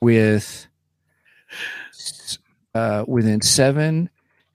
[0.00, 0.66] with
[2.74, 4.10] uh within seven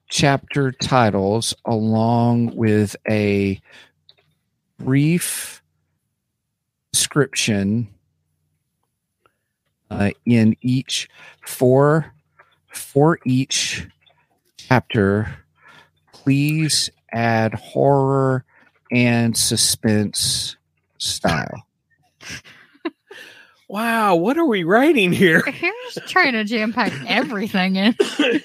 [0.08, 3.60] chapter titles along with a
[4.78, 5.62] brief
[6.92, 7.88] description
[9.90, 11.08] uh, in each
[11.44, 12.12] for
[12.68, 13.86] for each
[14.56, 15.38] chapter
[16.12, 18.44] please add horror
[18.92, 20.56] and suspense
[20.98, 21.66] style
[23.68, 25.42] Wow, what are we writing here?
[25.46, 27.96] Here's trying to jam pack everything in.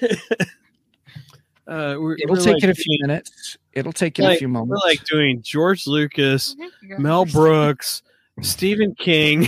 [1.64, 4.48] Uh, we're, it'll we're take like it a few minutes it'll take it a few
[4.48, 4.82] moments.
[4.84, 6.56] We're like doing George Lucas,
[6.98, 8.02] Mel Brooks,
[8.40, 9.46] Stephen King.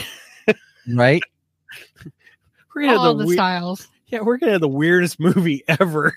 [0.94, 1.20] right
[2.74, 3.88] We're gonna All have the the, we- styles.
[4.06, 6.16] yeah, we're gonna have the weirdest movie ever.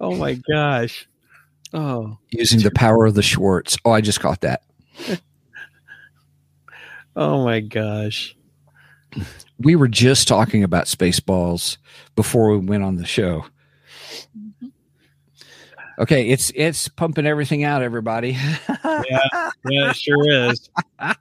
[0.00, 1.06] Oh my gosh!
[1.72, 4.62] Oh, using the power of the schwartz oh i just caught that
[7.16, 8.36] oh my gosh!
[9.58, 11.76] we were just talking about spaceballs
[12.16, 13.44] before we went on the show
[15.98, 18.36] okay it's it's pumping everything out everybody
[18.84, 20.70] Yeah, yeah, it sure is.
[20.98, 21.14] Uh,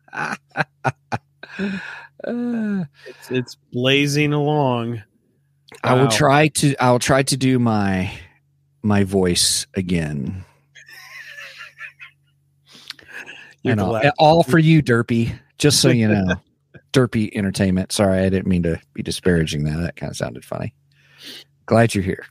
[3.07, 5.03] It's, it's blazing along.
[5.83, 6.75] I will try to.
[6.83, 8.11] I will try to do my
[8.81, 10.45] my voice again.
[13.65, 15.37] And all, all for you, Derpy.
[15.57, 16.35] Just so you know,
[16.93, 17.91] Derpy Entertainment.
[17.91, 19.77] Sorry, I didn't mean to be disparaging that.
[19.77, 20.73] That kind of sounded funny.
[21.65, 22.25] Glad you're here.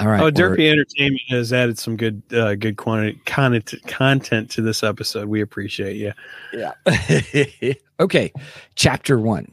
[0.00, 0.20] All right.
[0.20, 5.28] oh, Derpy Entertainment has added some good, uh, good quantity content content to this episode.
[5.28, 6.12] We appreciate you.
[6.52, 7.74] Yeah.
[8.00, 8.32] okay.
[8.76, 9.50] Chapter one.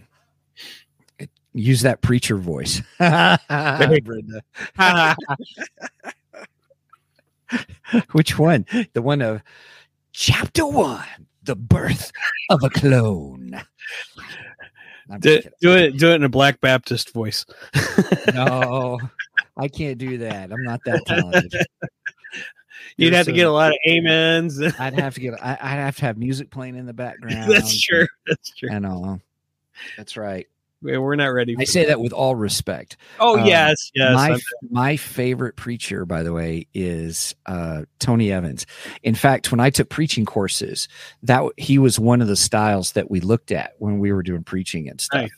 [1.58, 2.82] Use that preacher voice.
[3.00, 4.42] Brenda.
[8.12, 8.66] Which one?
[8.94, 9.42] The one of
[10.12, 11.06] chapter one,
[11.44, 12.12] the birth
[12.50, 13.62] of a clone.
[15.20, 17.46] Do, do it, do it in a Black Baptist voice.
[18.34, 19.00] no,
[19.56, 20.52] I can't do that.
[20.52, 21.54] I'm not that talented.
[22.98, 24.60] You'd There's have to get a- a lot of amens.
[24.62, 25.34] I'd have to get.
[25.42, 27.50] I, I'd have to have music playing in the background.
[27.52, 28.08] That's true.
[28.28, 28.70] That's true.
[28.72, 29.06] I know.
[29.06, 29.18] Uh,
[29.96, 30.48] that's right.
[30.86, 31.56] We- We're not ready.
[31.60, 32.98] I say that with all respect.
[33.20, 34.14] Oh um, yes, yes.
[34.14, 38.66] my my favorite preacher, by the way, is uh, Tony Evans.
[39.04, 40.88] In fact, when I took preaching courses,
[41.24, 44.44] that he was one of the styles that we looked at when we were doing
[44.44, 45.22] preaching and stuff.
[45.24, 45.32] Nice.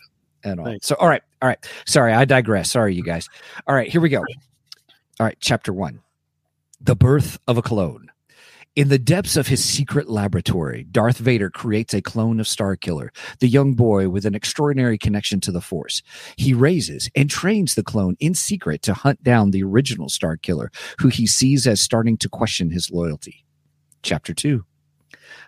[0.43, 0.65] And all.
[0.67, 0.79] Nice.
[0.83, 1.59] So, all right, all right.
[1.85, 2.71] Sorry, I digress.
[2.71, 3.27] Sorry, you guys.
[3.67, 4.19] All right, here we go.
[5.19, 6.01] All right, chapter one:
[6.81, 8.11] the birth of a clone.
[8.77, 13.09] In the depths of his secret laboratory, Darth Vader creates a clone of Starkiller,
[13.39, 16.03] the young boy with an extraordinary connection to the Force.
[16.35, 20.67] He raises and trains the clone in secret to hunt down the original Starkiller,
[20.99, 23.43] who he sees as starting to question his loyalty.
[24.03, 24.63] Chapter 2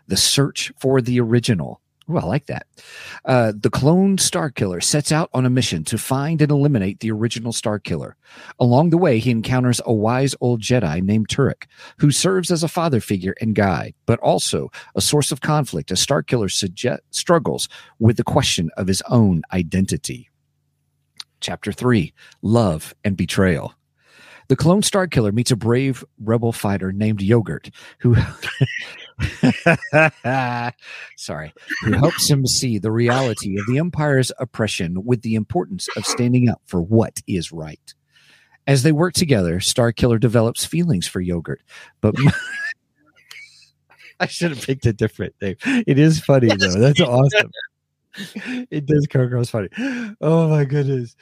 [0.07, 1.82] The Search for the Original.
[2.12, 2.66] Oh, I like that.
[3.26, 7.51] Uh, the clone Starkiller sets out on a mission to find and eliminate the original
[7.51, 8.14] Starkiller.
[8.60, 11.66] Along the way, he encounters a wise old Jedi named Turek,
[11.99, 16.03] who serves as a father figure and guide, but also a source of conflict as
[16.03, 20.30] Starkiller suge- struggles with the question of his own identity.
[21.41, 23.76] Chapter 3 Love and Betrayal.
[24.47, 28.16] The clone Starkiller meets a brave rebel fighter named Yogurt, who
[31.17, 31.53] sorry,
[31.84, 36.49] who helps him see the reality of the Empire's oppression with the importance of standing
[36.49, 37.93] up for what is right.
[38.67, 41.61] As they work together, Starkiller develops feelings for Yogurt,
[42.01, 42.15] but
[44.20, 45.55] I should have picked a different name.
[45.65, 46.80] It is funny though.
[46.80, 47.51] That's awesome.
[48.70, 49.70] It does come across funny.
[50.22, 51.15] Oh my goodness.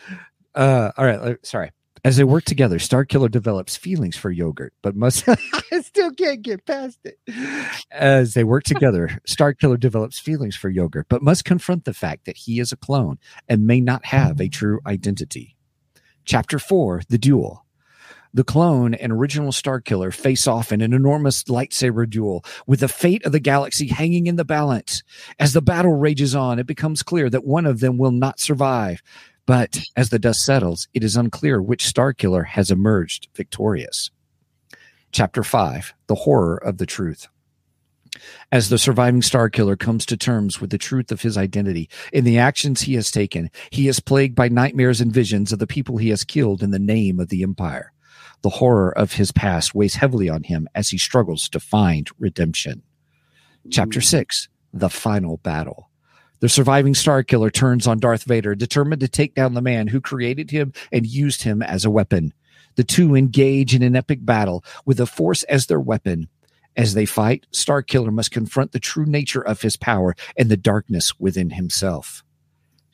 [0.55, 1.37] Uh, all right.
[1.45, 1.71] Sorry.
[2.07, 5.27] As they work together, Starkiller develops feelings for Yogurt, but must
[5.71, 7.19] I still can't get past it.
[7.91, 12.37] As they work together, Starkiller develops feelings for Yogurt, but must confront the fact that
[12.37, 15.57] he is a clone and may not have a true identity.
[16.23, 17.65] Chapter 4 The Duel.
[18.33, 23.25] The clone and original Starkiller face off in an enormous lightsaber duel with the fate
[23.25, 25.03] of the galaxy hanging in the balance.
[25.39, 29.01] As the battle rages on, it becomes clear that one of them will not survive.
[29.47, 34.11] But as the dust settles, it is unclear which Starkiller has emerged victorious.
[35.13, 37.29] Chapter 5 The Horror of the Truth.
[38.51, 42.37] As the surviving Starkiller comes to terms with the truth of his identity in the
[42.37, 46.09] actions he has taken, he is plagued by nightmares and visions of the people he
[46.09, 47.93] has killed in the name of the Empire.
[48.41, 52.83] The horror of his past weighs heavily on him as he struggles to find redemption.
[53.71, 55.89] Chapter 6 The Final Battle.
[56.39, 60.51] The surviving Starkiller turns on Darth Vader, determined to take down the man who created
[60.51, 62.33] him and used him as a weapon.
[62.75, 66.29] The two engage in an epic battle with the Force as their weapon.
[66.75, 71.19] As they fight, Starkiller must confront the true nature of his power and the darkness
[71.19, 72.23] within himself.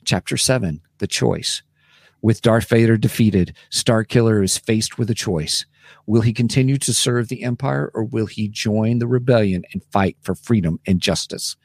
[0.06, 1.62] Chapter 7 The Choice.
[2.22, 5.66] With Darth Vader defeated, Starkiller is faced with a choice.
[6.06, 10.16] Will he continue to serve the Empire or will he join the rebellion and fight
[10.22, 11.56] for freedom and justice?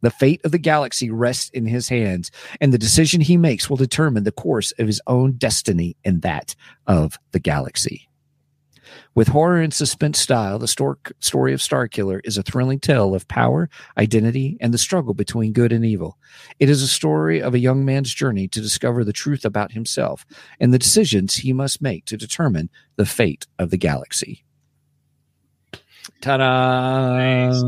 [0.00, 2.30] The fate of the galaxy rests in his hands,
[2.60, 6.54] and the decision he makes will determine the course of his own destiny and that
[6.86, 8.08] of the galaxy.
[9.14, 13.26] With horror and suspense style, the stor- story of Starkiller is a thrilling tale of
[13.28, 16.18] power, identity, and the struggle between good and evil.
[16.58, 20.24] It is a story of a young man's journey to discover the truth about himself
[20.60, 24.44] and the decisions he must make to determine the fate of the galaxy.
[26.20, 27.16] Ta-da!
[27.16, 27.62] Nice.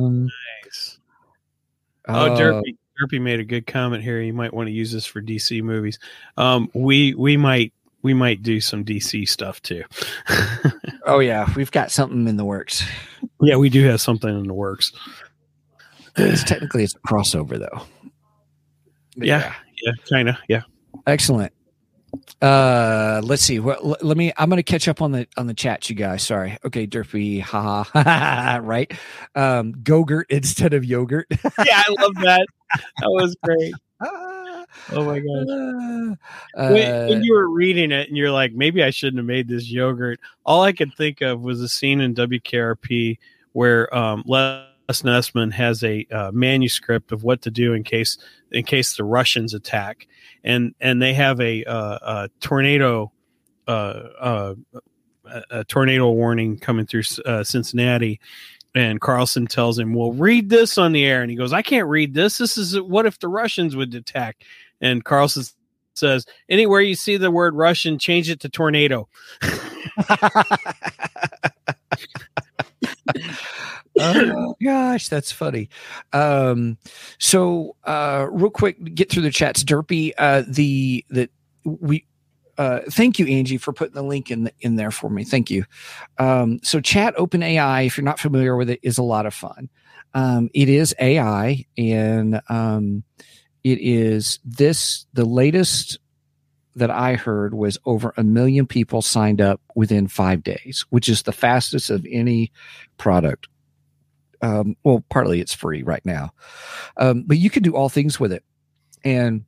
[2.08, 4.20] Oh, Derpy, Derpy made a good comment here.
[4.20, 5.98] You might want to use this for DC movies.
[6.36, 7.72] Um, we we might
[8.02, 9.84] we might do some DC stuff too.
[11.06, 12.84] Oh yeah, we've got something in the works.
[13.40, 14.92] yeah, we do have something in the works.
[16.16, 17.82] It's technically it's a crossover though.
[19.16, 20.36] But Yeah, yeah, kind of.
[20.46, 20.62] Yeah.
[21.06, 21.52] Excellent.
[22.40, 23.58] Uh, let's see.
[23.58, 24.32] Well, let me.
[24.36, 26.22] I'm to catch up on the on the chat, you guys.
[26.22, 26.58] Sorry.
[26.64, 27.40] Okay, Derpy.
[27.42, 28.60] Ha ha.
[28.62, 28.90] right.
[29.34, 31.26] Um, Gogurt instead of yogurt.
[31.64, 32.46] yeah, I love that.
[32.98, 33.74] That was great.
[34.92, 36.16] Oh my god.
[36.54, 39.48] uh, when, when you were reading it and you're like, maybe I shouldn't have made
[39.48, 40.20] this yogurt.
[40.46, 43.18] All I could think of was a scene in WKRP
[43.52, 48.18] where um, Les Nessman has a uh, manuscript of what to do in case
[48.50, 50.06] in case the Russians attack,
[50.44, 53.12] and and they have a, uh, a tornado.
[53.68, 54.54] Uh, uh,
[55.26, 58.18] a, a tornado warning coming through uh, Cincinnati,
[58.74, 61.88] and Carlson tells him, "Well, read this on the air," and he goes, "I can't
[61.88, 62.38] read this.
[62.38, 64.42] This is what if the Russians would attack?"
[64.80, 65.44] And Carlson
[65.94, 69.08] says, "Anywhere you see the word Russian, change it to tornado."
[73.98, 75.68] oh gosh, that's funny.
[76.12, 76.78] Um,
[77.18, 79.64] so uh, real quick, get through the chats.
[79.64, 81.28] Derpy, uh, the the
[81.64, 82.06] we.
[82.58, 85.24] Uh, thank you, Angie, for putting the link in in there for me.
[85.24, 85.64] Thank you.
[86.18, 89.32] Um, so, Chat Open AI, if you're not familiar with it, is a lot of
[89.32, 89.70] fun.
[90.12, 93.02] Um, it is AI, and um,
[93.64, 95.98] it is this the latest
[96.76, 101.22] that I heard was over a million people signed up within five days, which is
[101.22, 102.52] the fastest of any
[102.96, 103.48] product.
[104.42, 106.32] Um, well, partly it's free right now,
[106.96, 108.42] um, but you can do all things with it,
[109.04, 109.44] and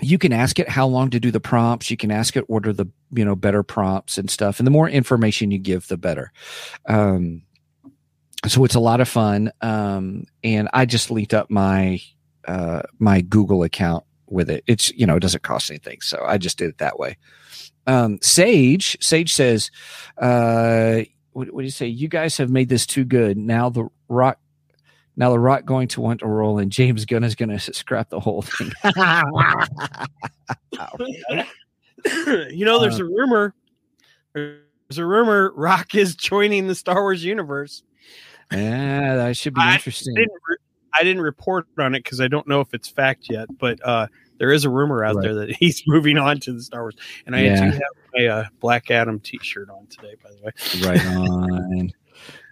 [0.00, 1.90] you can ask it how long to do the prompts.
[1.90, 4.70] You can ask it what are the you know better prompts and stuff, and the
[4.70, 6.32] more information you give, the better.
[6.86, 7.42] Um,
[8.46, 12.00] so it's a lot of fun, um, and I just linked up my
[12.46, 14.64] uh, my Google account with it.
[14.66, 17.16] It's you know it doesn't cost anything, so I just did it that way.
[17.86, 19.70] Um, Sage Sage says,
[20.18, 21.00] uh,
[21.32, 21.86] what, what do you say?
[21.86, 23.36] You guys have made this too good.
[23.36, 24.38] Now the rock,
[25.16, 28.10] now the rock going to want to roll, and James Gunn is going to scrap
[28.10, 28.72] the whole thing.
[32.50, 33.54] you know, there's a rumor.
[34.34, 37.82] There's a rumor Rock is joining the Star Wars universe.
[38.52, 40.14] yeah, that should be I interesting.
[40.14, 40.32] didn't
[40.98, 44.06] I didn't report on it because I don't know if it's fact yet, but uh,
[44.38, 45.22] there is a rumor out Right.
[45.24, 46.96] there that he's moving on to the Star Wars.
[47.26, 47.56] And I Yeah.
[47.56, 47.82] do have
[48.14, 50.88] my uh, Black Adam T-shirt on today, by the way.
[50.88, 51.92] Right on.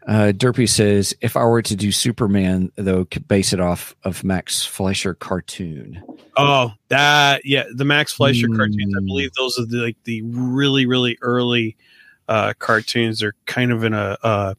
[0.06, 4.22] Uh, Derpy says, if I were to do Superman, though, could base it off of
[4.22, 6.02] Max Fleischer cartoon.
[6.36, 8.92] Oh, that yeah, the Max Fleischer cartoons.
[8.94, 9.06] I Mm.
[9.06, 11.78] believe those are the like the really really early
[12.28, 13.20] uh, cartoons.
[13.20, 14.52] They're kind of in a uh,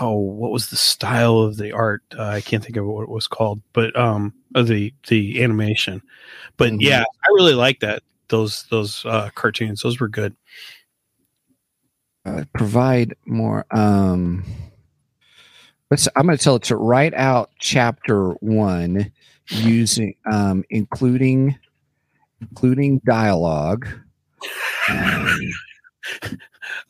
[0.00, 2.02] oh, what was the style of the art?
[2.16, 6.02] Uh, I can't think of what it was called, but um, of the the animation.
[6.56, 6.78] But Mhm.
[6.80, 9.82] yeah, I really like that those those uh, cartoons.
[9.82, 10.34] Those were good.
[12.24, 13.66] Uh, provide more.
[13.70, 14.44] Um,
[15.90, 16.08] let's.
[16.16, 19.12] I'm going to tell it to write out chapter one
[19.48, 21.58] using, um, including,
[22.40, 23.86] including dialogue.
[24.90, 25.38] Um,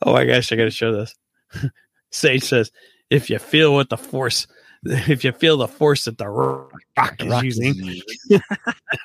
[0.01, 1.15] Oh my gosh, I got to show this.
[2.11, 2.71] Sage says,
[3.09, 4.47] "If you feel what the force,
[4.83, 6.71] if you feel the force that the rock
[7.19, 8.01] is Rock using.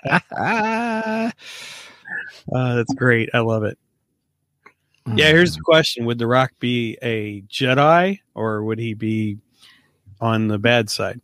[2.52, 3.30] Uh, that's great.
[3.34, 3.78] I love it.
[5.14, 9.38] Yeah, here's the question: Would The Rock be a Jedi, or would he be
[10.20, 11.20] on the bad side?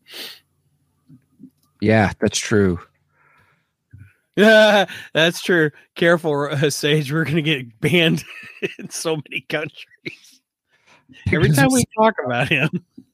[1.80, 2.80] Yeah, that's true.
[4.34, 5.70] Yeah, that's true.
[5.94, 7.12] Careful, uh, Sage.
[7.12, 8.24] We're gonna get banned
[8.78, 10.35] in so many countries.
[11.32, 12.68] Every time we talk about him,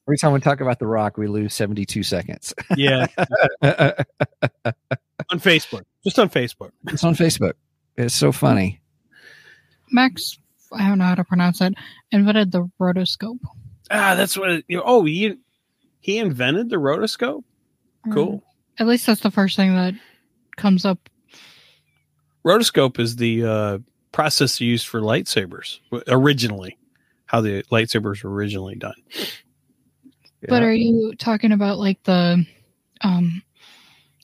[0.06, 2.54] every time we talk about The Rock, we lose 72 seconds.
[2.76, 3.06] yeah,
[3.62, 6.70] on Facebook, just on Facebook.
[6.88, 7.52] it's on Facebook.
[7.96, 8.80] It's so funny.
[9.90, 10.38] Max,
[10.72, 11.74] I don't know how to pronounce it,
[12.10, 13.38] invented the rotoscope.
[13.90, 14.50] Ah, that's what.
[14.50, 15.36] It, you know, oh, he
[16.00, 17.44] he invented the rotoscope.
[18.10, 18.38] Cool.
[18.38, 18.42] Mm.
[18.78, 19.94] At least that's the first thing that
[20.56, 21.08] comes up.
[22.44, 23.78] Rotoscope is the uh,
[24.10, 25.78] process used for lightsabers
[26.08, 26.78] originally.
[27.32, 28.94] How the lightsabers were originally done.
[30.46, 32.44] But are you talking about like the
[33.00, 33.42] um,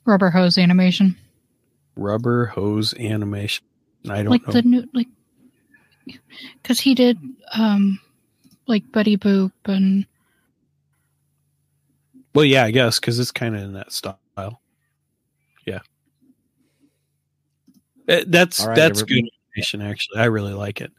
[0.05, 1.17] rubber hose animation?
[1.97, 3.65] Rubber hose animation.
[4.11, 4.53] I don't Like know.
[4.53, 5.09] the new, like,
[6.63, 7.19] because he did
[7.55, 7.99] um,
[8.67, 10.07] like Betty Boop and
[12.35, 14.19] well, yeah, I guess because it's kind of in that style.
[15.65, 15.81] Yeah,
[18.07, 19.23] Eh, that's All right, that's everybody.
[19.23, 19.83] good animation.
[19.83, 20.93] Actually, I really like it.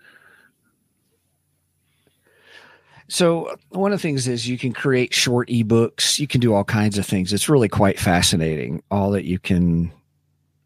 [3.09, 6.19] So one of the things is you can create short ebooks.
[6.19, 7.33] You can do all kinds of things.
[7.33, 8.83] It's really quite fascinating.
[8.91, 9.91] All that you can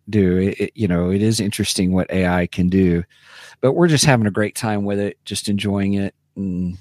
[0.09, 0.37] do.
[0.37, 3.03] It, it- you know, it is interesting what AI can do.
[3.61, 6.77] But we're just having a great time with it, just enjoying it and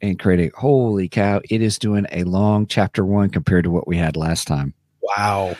[0.00, 0.50] and creating.
[0.56, 1.40] Holy cow!
[1.48, 4.74] It is doing a long chapter one compared to what we had last time.
[5.00, 5.54] Wow.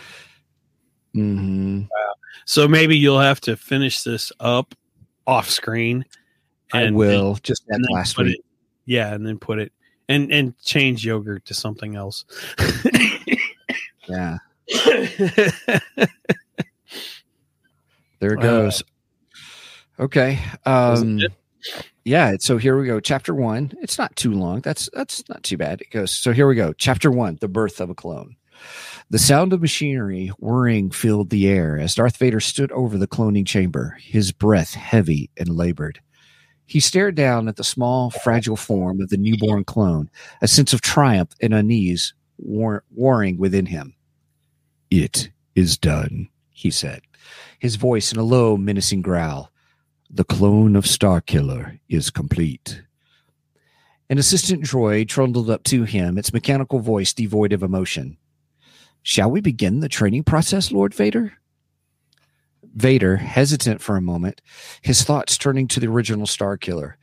[1.14, 1.82] hmm
[2.46, 4.74] So maybe you'll have to finish this up
[5.28, 6.04] off screen.
[6.72, 8.34] And, I will just like and last week.
[8.38, 8.44] it-
[8.86, 9.72] yeah, and then put it
[10.08, 12.24] and and change yogurt to something else.
[14.08, 14.38] Yeah,
[18.20, 18.82] there it Uh, goes.
[19.98, 20.38] Okay.
[20.66, 21.20] Um,
[22.04, 22.34] yeah.
[22.38, 23.00] So here we go.
[23.00, 23.72] Chapter one.
[23.80, 24.60] It's not too long.
[24.60, 25.80] That's that's not too bad.
[25.80, 26.12] It goes.
[26.12, 26.72] So here we go.
[26.72, 28.36] Chapter one: The birth of a clone.
[29.10, 33.46] The sound of machinery whirring filled the air as Darth Vader stood over the cloning
[33.46, 36.00] chamber, his breath heavy and labored.
[36.66, 40.10] He stared down at the small, fragile form of the newborn clone,
[40.40, 43.94] a sense of triumph and unease war- warring within him.
[44.90, 47.02] It is done, he said,
[47.58, 49.50] his voice in a low, menacing growl.
[50.10, 52.82] The clone of Starkiller is complete.
[54.10, 58.16] An assistant droid trundled up to him, its mechanical voice devoid of emotion.
[59.02, 61.32] Shall we begin the training process, Lord Vader?
[62.74, 64.42] Vader, hesitant for a moment,
[64.82, 66.94] his thoughts turning to the original Starkiller.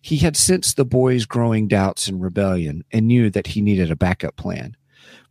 [0.00, 3.96] He had sensed the boy's growing doubts and rebellion and knew that he needed a
[3.96, 4.76] backup plan.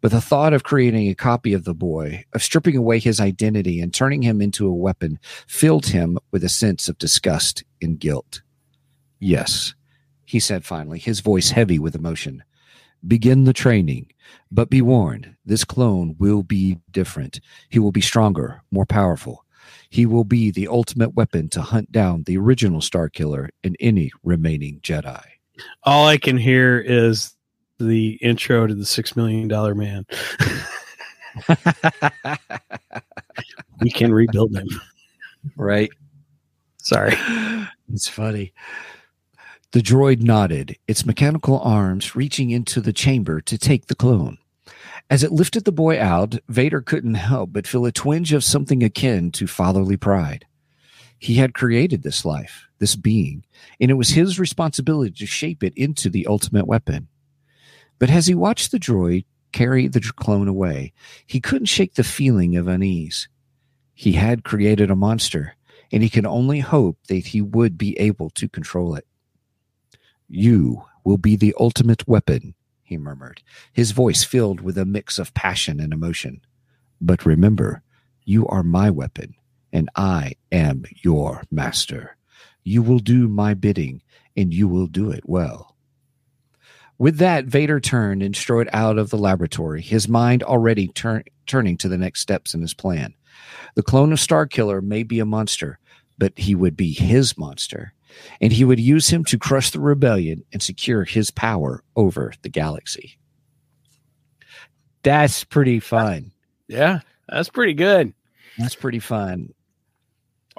[0.01, 3.81] But the thought of creating a copy of the boy, of stripping away his identity
[3.81, 8.41] and turning him into a weapon, filled him with a sense of disgust and guilt.
[9.19, 9.73] Yes,
[10.25, 12.43] he said finally, his voice heavy with emotion.
[13.07, 14.11] Begin the training,
[14.51, 17.39] but be warned, this clone will be different.
[17.69, 19.45] He will be stronger, more powerful.
[19.89, 24.79] He will be the ultimate weapon to hunt down the original Starkiller and any remaining
[24.81, 25.23] Jedi.
[25.83, 27.33] All I can hear is
[27.79, 30.05] the intro to the Six Million Dollar Man.
[33.81, 34.67] we can rebuild him.
[35.55, 35.89] right?
[36.77, 37.15] Sorry.
[37.93, 38.53] It's funny.
[39.71, 44.37] The droid nodded, its mechanical arms reaching into the chamber to take the clone.
[45.09, 48.83] As it lifted the boy out, Vader couldn't help but feel a twinge of something
[48.83, 50.45] akin to fatherly pride.
[51.17, 53.45] He had created this life, this being,
[53.79, 57.07] and it was his responsibility to shape it into the ultimate weapon.
[57.99, 60.93] But as he watched the droid carry the clone away,
[61.25, 63.29] he couldn't shake the feeling of unease.
[63.93, 65.55] He had created a monster,
[65.91, 69.07] and he could only hope that he would be able to control it.
[70.27, 72.53] You will be the ultimate weapon,
[72.87, 76.39] he murmured, his voice filled with a mix of passion and emotion.
[77.01, 77.83] But remember,
[78.23, 79.35] you are my weapon,
[79.73, 82.15] and I am your master.
[82.63, 84.01] You will do my bidding,
[84.37, 85.75] and you will do it well.
[86.97, 91.75] With that, Vader turned and strode out of the laboratory, his mind already turn, turning
[91.77, 93.13] to the next steps in his plan.
[93.75, 95.77] The clone of Starkiller may be a monster,
[96.17, 97.93] but he would be his monster,
[98.41, 102.49] and he would use him to crush the rebellion and secure his power over the
[102.49, 103.17] galaxy.
[105.03, 106.31] That's pretty fun.
[106.67, 106.99] Yeah,
[107.29, 108.13] that's pretty good.
[108.57, 109.53] That's pretty fun.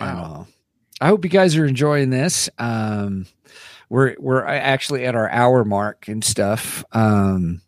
[0.00, 0.46] Wow.
[0.48, 0.52] Uh,
[1.00, 2.48] I hope you guys are enjoying this.
[2.58, 3.26] Um,
[3.88, 6.84] we're we're actually at our hour mark and stuff.
[6.92, 7.60] Um,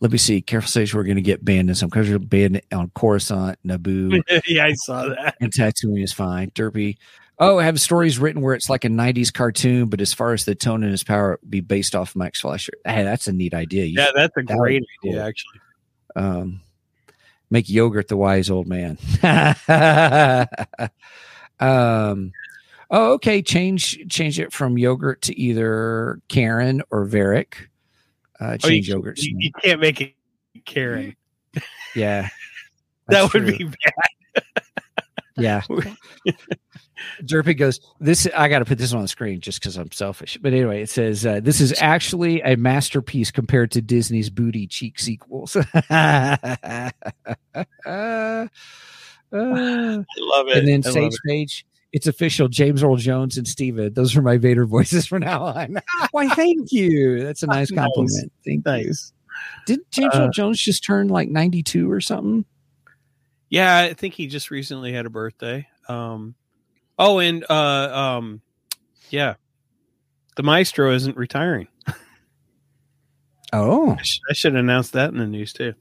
[0.00, 0.42] let me see.
[0.42, 2.12] Careful says we're going to get banned in some countries.
[2.12, 5.36] We're Banned on Coruscant, Naboo, yeah, I saw that.
[5.40, 6.50] and Tatooine is fine.
[6.50, 6.96] Derpy.
[7.38, 10.44] Oh, I have stories written where it's like a '90s cartoon, but as far as
[10.44, 12.72] the tone and his power, be based off Max Fleischer.
[12.84, 13.84] Hey, that's a neat idea.
[13.86, 15.20] You Yeah, that's a That great idea, cool.
[15.20, 15.60] actually.
[16.16, 16.60] um,
[17.50, 18.98] make yogurt the wise old man.
[21.60, 22.32] um,
[22.90, 23.42] oh, okay.
[23.42, 27.68] Change change it from yogurt to either Karen or Varick.
[28.40, 29.18] Uh, Oh, you, change yogurt.
[29.18, 30.14] you, you can't make it
[30.66, 31.16] Karen.
[31.96, 32.28] yeah,
[33.08, 33.56] That would true.
[33.58, 34.44] be bad.
[35.36, 35.62] yeah.
[37.22, 37.80] Derpy goes.
[38.00, 40.38] This I got to put this on the screen just because I'm selfish.
[40.40, 44.98] But anyway, it says uh, this is actually a masterpiece compared to Disney's booty cheek
[44.98, 45.56] sequels.
[45.90, 46.90] uh, uh,
[49.32, 50.58] I love it.
[50.58, 51.16] and then I Sage.
[51.26, 51.66] Page.
[51.92, 52.48] It's official.
[52.48, 53.92] James Earl Jones and Steven.
[53.94, 55.80] Those are my Vader voices from now on.
[56.10, 57.22] Why, thank you.
[57.22, 57.84] That's a nice Nice.
[57.84, 58.32] compliment.
[58.44, 58.72] Thank you.
[58.72, 59.12] Nice.
[59.66, 62.44] Did James Uh, Earl Jones just turn like 92 or something?
[63.50, 65.68] Yeah, I think he just recently had a birthday.
[65.88, 66.34] Um,
[66.98, 68.40] oh, and uh, um,
[69.10, 69.34] yeah,
[70.36, 71.68] the maestro isn't retiring.
[73.52, 75.74] Oh, I, sh- I should announce that in the news too.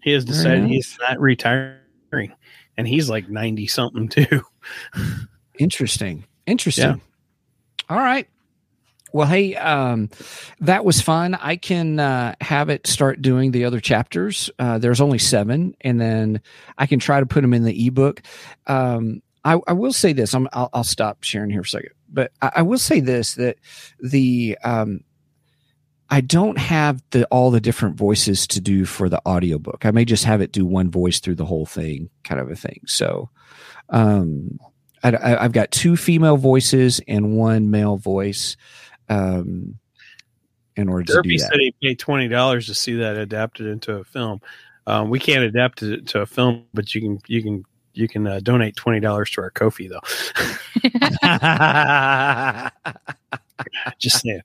[0.00, 0.70] He has decided nice.
[0.70, 2.32] he's not retiring,
[2.76, 4.42] and he's like ninety something too.
[5.58, 6.24] interesting.
[6.46, 7.00] Interesting.
[7.88, 8.28] All right.
[9.12, 10.10] Well, hey, um,
[10.60, 11.34] that was fun.
[11.34, 14.50] I can uh, have it start doing the other chapters.
[14.58, 16.40] Uh, there's only seven, and then
[16.76, 18.22] I can try to put them in the ebook.
[18.66, 20.34] Um, I, I will say this.
[20.34, 23.34] I'm, I'll, I'll stop sharing here for a second, but I, I will say this:
[23.36, 23.58] that
[24.00, 25.04] the um,
[26.10, 29.86] I don't have the all the different voices to do for the audiobook.
[29.86, 32.56] I may just have it do one voice through the whole thing, kind of a
[32.56, 32.80] thing.
[32.86, 33.30] So,
[33.90, 34.58] um,
[35.04, 38.56] I, I, I've got two female voices and one male voice.
[39.08, 39.78] Um,
[40.74, 41.38] in order to do that.
[41.38, 44.40] said he paid twenty dollars to see that adapted into a film.
[44.88, 47.64] Um, we can't adapt it to a film, but you can you can
[47.96, 50.00] you can uh, donate twenty dollars to our Ko-fi though.
[53.98, 54.42] Just saying,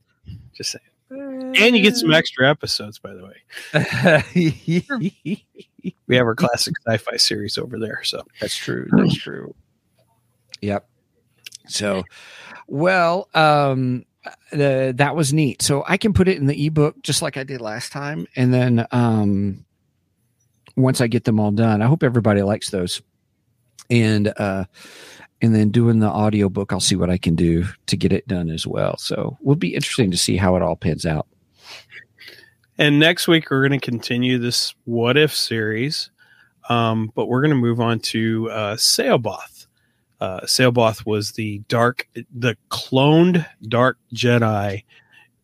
[0.53, 0.85] just saying.
[1.11, 3.35] And you get some extra episodes, by the way.
[6.05, 8.03] We have our classic sci-fi series over there.
[8.03, 8.87] So That's true.
[8.91, 9.55] That's true.
[10.61, 10.87] Yep.
[11.67, 12.03] So,
[12.67, 14.05] well, um,
[14.51, 15.61] the, that was neat.
[15.61, 18.53] So I can put it in the ebook just like I did last time, and
[18.53, 19.65] then um,
[20.75, 23.01] once I get them all done, I hope everybody likes those.
[23.91, 24.65] And uh,
[25.41, 28.49] and then doing the audiobook, I'll see what I can do to get it done
[28.49, 28.97] as well.
[28.97, 31.27] So will be interesting to see how it all pans out.
[32.77, 36.09] And next week we're going to continue this what if series,
[36.69, 39.67] um, but we're going to move on to uh, C'baoth.
[40.19, 44.83] Uh, C'baoth was the dark, the cloned Dark Jedi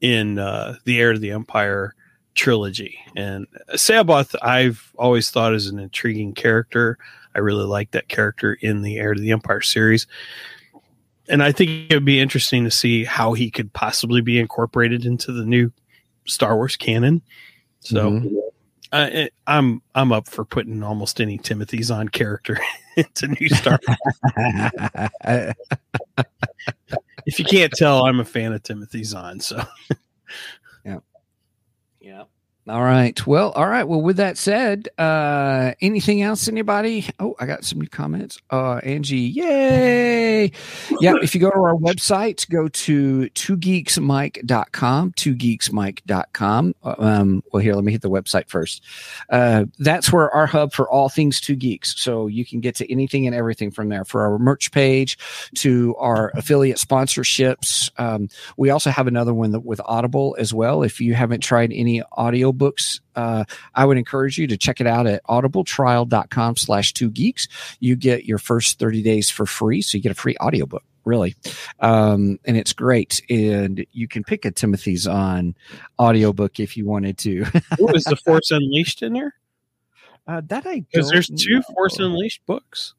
[0.01, 1.95] in uh, the Heir to the Empire
[2.35, 2.97] trilogy.
[3.15, 6.97] And C'baoth, I've always thought is an intriguing character.
[7.37, 10.07] I really like that character in the Heir to the Empire series.
[11.29, 15.05] And I think it would be interesting to see how he could possibly be incorporated
[15.05, 15.71] into the new
[16.25, 17.21] Star Wars canon.
[17.81, 18.33] So Mhm.
[18.93, 22.57] I, I'm I'm up for putting almost any Timothy Zahn character
[22.97, 23.77] into new Star.
[23.85, 24.57] Wars.
[27.25, 29.39] if you can't tell, I'm a fan of Timothy Zahn.
[29.41, 29.61] So
[30.85, 30.99] yeah,
[31.99, 32.23] Yeah.
[32.69, 33.25] All right.
[33.25, 33.85] Well, all right.
[33.85, 37.05] Well, with that said, uh, anything else, anybody?
[37.17, 38.39] Oh, I got some new comments.
[38.51, 40.51] Uh, Angie, yay.
[40.99, 41.13] Yeah.
[41.21, 46.75] If you go to our website, go to twogeeksmike.com, twogeeksmike.com.
[46.83, 48.83] Um, well, here, let me hit the website first.
[49.29, 51.97] Uh, that's where our hub for all things two geeks.
[51.97, 55.17] So you can get to anything and everything from there for our merch page
[55.55, 57.89] to our affiliate sponsorships.
[57.97, 60.83] Um, we also have another one that with Audible as well.
[60.83, 62.03] If you haven't tried any
[62.57, 67.47] audiobooks, uh, I would encourage you to check it out at audibletrial.com slash two geeks.
[67.79, 69.81] You get your first 30 days for free.
[69.81, 71.35] So you get a free audiobook, really.
[71.79, 73.21] Um, and it's great.
[73.29, 75.55] And you can pick a Timothy Zahn
[75.99, 77.45] audiobook if you wanted to.
[77.79, 79.35] Ooh, is the Force Unleashed in there?
[80.27, 81.61] Uh, that I Because there's two know.
[81.73, 82.93] Force Unleashed books.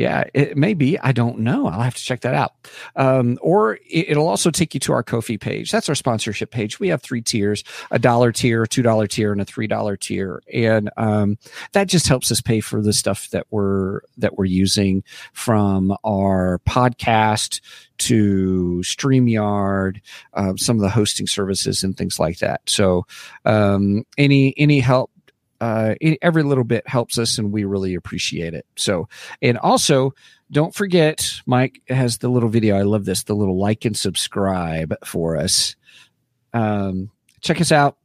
[0.00, 0.98] Yeah, it may be.
[0.98, 1.66] I don't know.
[1.66, 2.54] I'll have to check that out.
[2.96, 5.70] Um, or it, it'll also take you to our Ko-fi page.
[5.70, 6.80] That's our sponsorship page.
[6.80, 9.98] We have three tiers: a dollar tier, a two dollar tier, and a three dollar
[9.98, 11.36] tier, and um,
[11.72, 16.62] that just helps us pay for the stuff that we're that we're using from our
[16.66, 17.60] podcast
[17.98, 20.00] to StreamYard,
[20.32, 22.62] um, some of the hosting services and things like that.
[22.64, 23.04] So,
[23.44, 25.10] um, any any help
[25.60, 28.66] uh, every little bit helps us and we really appreciate it.
[28.76, 29.08] So,
[29.42, 30.14] and also
[30.50, 32.76] don't forget, Mike has the little video.
[32.76, 35.76] I love this, the little like and subscribe for us.
[36.52, 37.96] Um, check us out.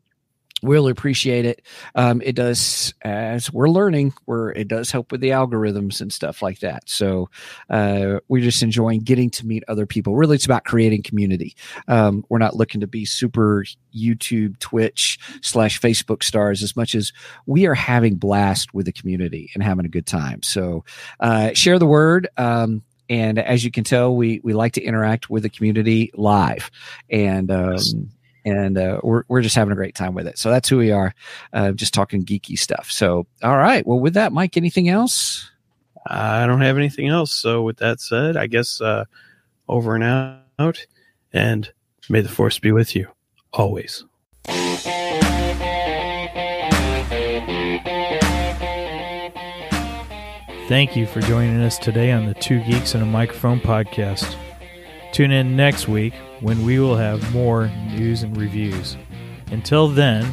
[0.63, 1.61] We'll appreciate it.
[1.95, 6.41] Um, it does, as we're learning, where it does help with the algorithms and stuff
[6.41, 6.89] like that.
[6.89, 7.29] So
[7.69, 10.15] uh, we're just enjoying getting to meet other people.
[10.15, 11.55] Really, it's about creating community.
[11.87, 17.11] Um, we're not looking to be super YouTube, Twitch slash Facebook stars as much as
[17.45, 20.41] we are having blast with the community and having a good time.
[20.41, 20.85] So
[21.19, 22.27] uh, share the word.
[22.37, 26.71] Um, and as you can tell, we we like to interact with the community live,
[27.09, 27.77] and um,
[28.45, 30.37] and uh, we're we're just having a great time with it.
[30.37, 31.13] So that's who we are,
[31.51, 32.89] uh, just talking geeky stuff.
[32.91, 35.49] So all right, well with that, Mike, anything else?
[36.07, 37.31] I don't have anything else.
[37.31, 39.05] So with that said, I guess uh,
[39.67, 40.03] over and
[40.59, 40.85] out,
[41.33, 41.71] and
[42.09, 43.07] may the force be with you
[43.51, 44.05] always.
[50.67, 54.35] Thank you for joining us today on the Two Geeks and a Microphone podcast.
[55.15, 58.97] Tune in next week when we will have more news and reviews.
[59.49, 60.25] Until then,